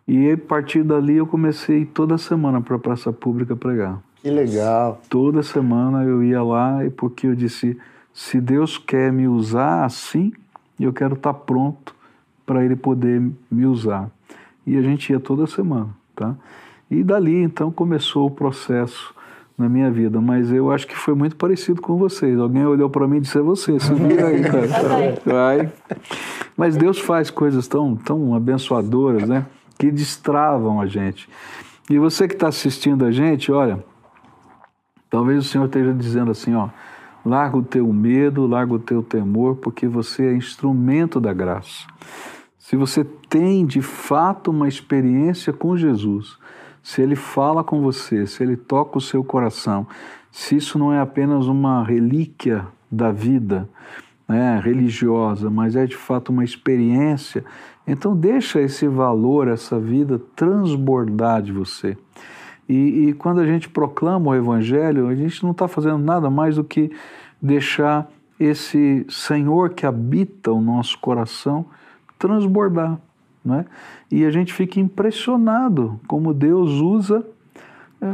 [0.06, 4.00] E a partir dali eu comecei toda semana para a praça pública pregar.
[4.22, 5.00] Que legal.
[5.08, 7.78] Toda semana eu ia lá e porque eu disse,
[8.12, 10.32] se Deus quer me usar assim,
[10.78, 11.94] eu quero estar tá pronto
[12.46, 14.10] para ele poder me usar.
[14.68, 16.36] E a gente ia toda semana, tá?
[16.90, 19.14] E dali então começou o processo
[19.56, 22.38] na minha vida, mas eu acho que foi muito parecido com vocês.
[22.38, 25.18] Alguém olhou para mim e disse: é você, se vira aí, cara.
[25.24, 25.72] Vai.
[26.54, 29.46] Mas Deus faz coisas tão, tão abençoadoras, né?
[29.78, 31.28] Que destravam a gente.
[31.88, 33.82] E você que está assistindo a gente, olha,
[35.08, 36.68] talvez o Senhor esteja dizendo assim: ó,
[37.24, 41.86] larga o teu medo, larga o teu temor, porque você é instrumento da graça.
[42.68, 46.36] Se você tem de fato uma experiência com Jesus,
[46.82, 49.86] se ele fala com você, se ele toca o seu coração,
[50.30, 53.66] se isso não é apenas uma relíquia da vida
[54.28, 57.42] né, religiosa, mas é de fato uma experiência,
[57.86, 61.96] então deixa esse valor, essa vida transbordar de você.
[62.68, 66.56] E, e quando a gente proclama o Evangelho, a gente não está fazendo nada mais
[66.56, 66.92] do que
[67.40, 71.64] deixar esse Senhor que habita o nosso coração
[72.18, 72.98] transbordar.
[73.44, 73.64] Né?
[74.10, 77.24] E a gente fica impressionado como Deus usa
[78.00, 78.06] eh,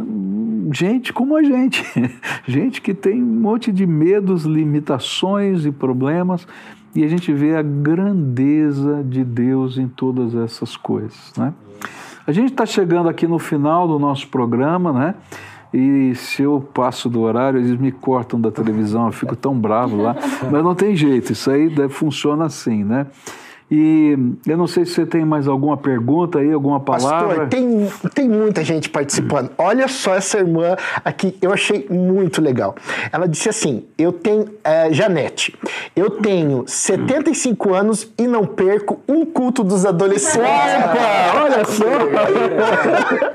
[0.72, 1.84] gente como a gente,
[2.46, 6.46] gente que tem um monte de medos, limitações e problemas,
[6.94, 11.32] e a gente vê a grandeza de Deus em todas essas coisas.
[11.36, 11.52] Né?
[12.26, 15.14] A gente está chegando aqui no final do nosso programa, né?
[15.72, 19.96] E se eu passo do horário, eles me cortam da televisão, eu fico tão bravo
[19.96, 20.14] lá.
[20.50, 23.08] Mas não tem jeito, isso aí funciona assim, né?
[23.70, 27.28] E eu não sei se você tem mais alguma pergunta aí, alguma palavra.
[27.28, 29.50] Pastor, tem, tem muita gente participando.
[29.56, 32.74] Olha só essa irmã aqui, eu achei muito legal.
[33.10, 35.56] Ela disse assim: Eu tenho, é, Janete,
[35.96, 40.40] eu tenho 75 anos e não perco um culto dos adolescentes.
[40.40, 43.34] Opa, olha só!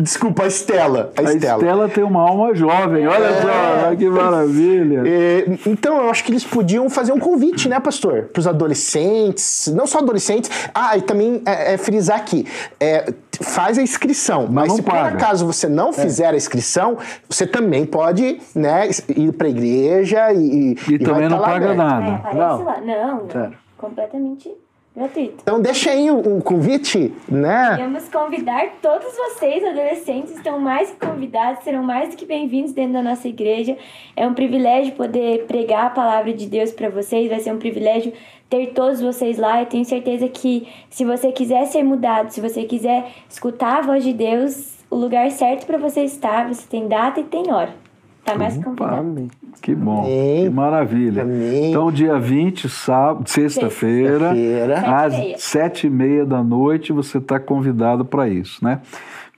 [0.00, 1.12] Desculpa, a Estela.
[1.16, 1.62] A, a Estela.
[1.62, 1.88] Estela.
[1.88, 3.42] tem uma alma jovem, olha é.
[3.42, 5.02] só, que maravilha.
[5.06, 8.24] É, então, eu acho que eles podiam fazer um convite, né, pastor?
[8.32, 10.50] Para os adolescentes, não só adolescentes.
[10.74, 12.46] Ah, e também é, é frisar aqui:
[12.80, 15.10] é, faz a inscrição, mas, mas se paga.
[15.10, 15.92] por acaso você não é.
[15.92, 16.98] fizer a inscrição,
[17.28, 20.76] você também pode né, ir para a igreja e.
[20.88, 22.34] E, e também não tá paga nada.
[22.34, 22.64] não.
[22.64, 22.80] Lá.
[22.80, 23.52] Não, não.
[23.76, 24.50] Completamente
[24.98, 25.36] gratuito.
[25.42, 27.76] Então deixa aí um, convite, né?
[27.76, 32.94] Queremos convidar todos vocês, adolescentes, estão mais que convidados, serão mais do que bem-vindos dentro
[32.94, 33.76] da nossa igreja.
[34.16, 38.12] É um privilégio poder pregar a palavra de Deus para vocês, vai ser um privilégio
[38.48, 39.60] ter todos vocês lá.
[39.60, 44.02] Eu tenho certeza que se você quiser ser mudado, se você quiser escutar a voz
[44.02, 47.87] de Deus, o lugar certo para você estar, você tem data e tem hora.
[48.32, 49.28] Tá mais convidado.
[49.62, 50.44] Que bom, Amém.
[50.44, 51.22] que maravilha.
[51.22, 51.70] Amém.
[51.70, 58.04] Então, dia 20, sábado, sexta-feira, sexta às sete e meia da noite, você está convidado
[58.04, 58.80] para isso, né?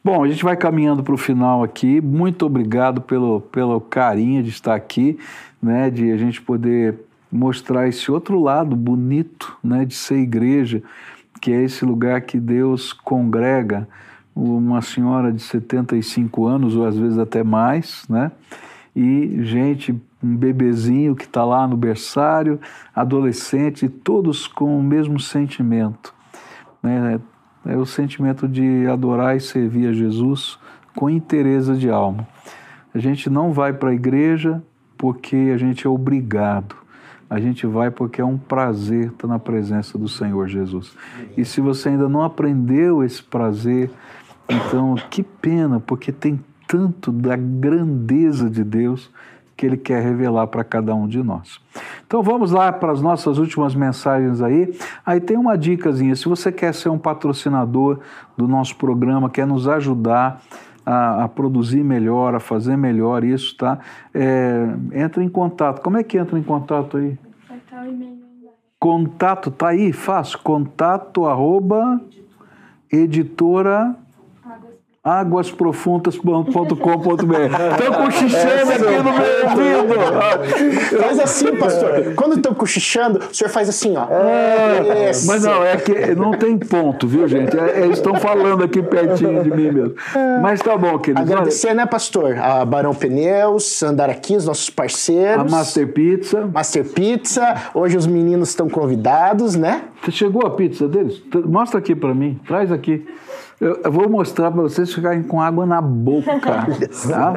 [0.03, 2.01] Bom, a gente vai caminhando para o final aqui.
[2.01, 5.19] Muito obrigado pelo, pelo carinho de estar aqui,
[5.63, 5.91] né?
[5.91, 6.95] De a gente poder
[7.31, 9.85] mostrar esse outro lado bonito, né?
[9.85, 10.83] De ser igreja,
[11.41, 13.87] que é esse lugar que Deus congrega
[14.35, 18.33] uma senhora de 75 anos, ou às vezes até mais, né?
[18.95, 22.61] E gente, um bebezinho que está lá no berçário,
[22.95, 26.15] adolescente, todos com o mesmo sentimento.
[26.83, 27.21] Né?
[27.67, 30.59] É o sentimento de adorar e servir a Jesus
[30.95, 32.27] com interesse de alma.
[32.93, 34.63] A gente não vai para a igreja
[34.99, 36.77] porque a gente é obrigado.
[37.29, 40.97] A gente vai porque é um prazer estar na presença do Senhor Jesus.
[41.37, 43.89] E se você ainda não aprendeu esse prazer,
[44.49, 46.41] então que pena, porque tem
[46.71, 49.11] tanto da grandeza de Deus
[49.57, 51.61] que Ele quer revelar para cada um de nós.
[52.07, 54.73] Então vamos lá para as nossas últimas mensagens aí.
[55.05, 57.99] Aí tem uma dicasinha: se você quer ser um patrocinador
[58.37, 60.41] do nosso programa, quer nos ajudar
[60.87, 63.81] a, a produzir melhor, a fazer melhor isso, tá?
[64.15, 65.83] É, entra em contato.
[65.83, 67.19] Como é que entra em contato aí?
[68.79, 70.39] Contato, tá aí, fácil.
[70.39, 72.01] Contato arroba
[72.91, 73.95] editora
[75.03, 76.75] águasprofundas.com.br.
[77.73, 81.01] Estão cochichando aqui no meu ouvido.
[81.01, 82.15] Faz assim, pastor.
[82.15, 84.07] Quando estão cochichando, o senhor faz assim, ó.
[84.11, 85.27] É, Esse.
[85.27, 87.59] mas não, é que não tem ponto, viu, gente?
[87.59, 89.95] É, eles estão falando aqui pertinho de mim mesmo.
[90.43, 91.23] Mas tá bom, queridos.
[91.23, 92.37] Olha, Agradecer, né, pastor?
[92.39, 95.51] A Barão Pneus, Andar aqui, os nossos a parceiros.
[95.51, 96.47] Master Pizza.
[96.53, 97.55] Master Pizza.
[97.75, 99.85] Hoje os meninos estão convidados, né?
[100.11, 101.23] Chegou a pizza deles?
[101.47, 102.39] Mostra aqui pra mim.
[102.47, 103.07] Traz aqui.
[103.61, 106.33] Eu, eu vou mostrar pra vocês ficarem com água na boca.
[107.07, 107.35] tá?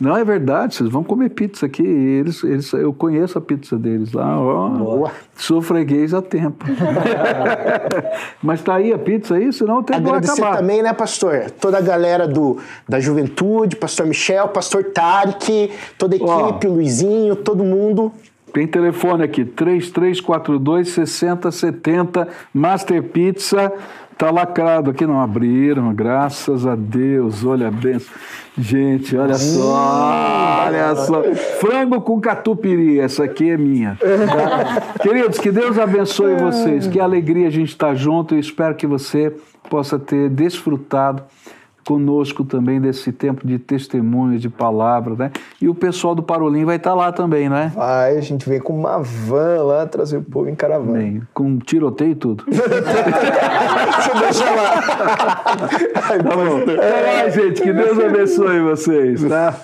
[0.00, 1.84] Não é verdade, vocês vão comer pizza aqui.
[1.84, 4.36] Eles, eles, eu conheço a pizza deles lá.
[4.36, 5.12] Boa.
[5.36, 6.64] sou freguês há tempo.
[8.42, 10.56] Mas tá aí a pizza aí, senão o tempo vai Agradecer acabar.
[10.56, 11.48] também, né, pastor?
[11.60, 12.58] Toda a galera do,
[12.88, 18.12] da juventude, pastor Michel, pastor Tarek, toda a equipe, o Luizinho, todo mundo.
[18.52, 23.72] Tem telefone aqui, 3342 6070, Master Pizza.
[24.20, 28.12] Tá lacrado aqui, não abriram, graças a Deus, olha a benção.
[28.58, 31.22] Gente, olha só, olha só.
[31.58, 33.96] Frango com catupiry, essa aqui é minha.
[33.98, 34.82] tá?
[35.00, 38.34] Queridos, que Deus abençoe vocês, que alegria a gente estar junto.
[38.34, 39.34] Eu espero que você
[39.70, 41.22] possa ter desfrutado
[41.90, 45.32] conosco também desse tempo de testemunho, de palavra, né?
[45.60, 47.72] E o pessoal do Parolim vai estar lá também, né?
[47.74, 50.98] Vai, a gente vem com uma van lá trazer o povo em caravana.
[50.98, 52.44] Bem, com tiroteio e tudo.
[52.46, 54.80] Você deixa lá.
[54.80, 56.60] Tá bom.
[57.16, 57.60] Mais, gente.
[57.60, 59.56] Que Deus abençoe vocês, tá?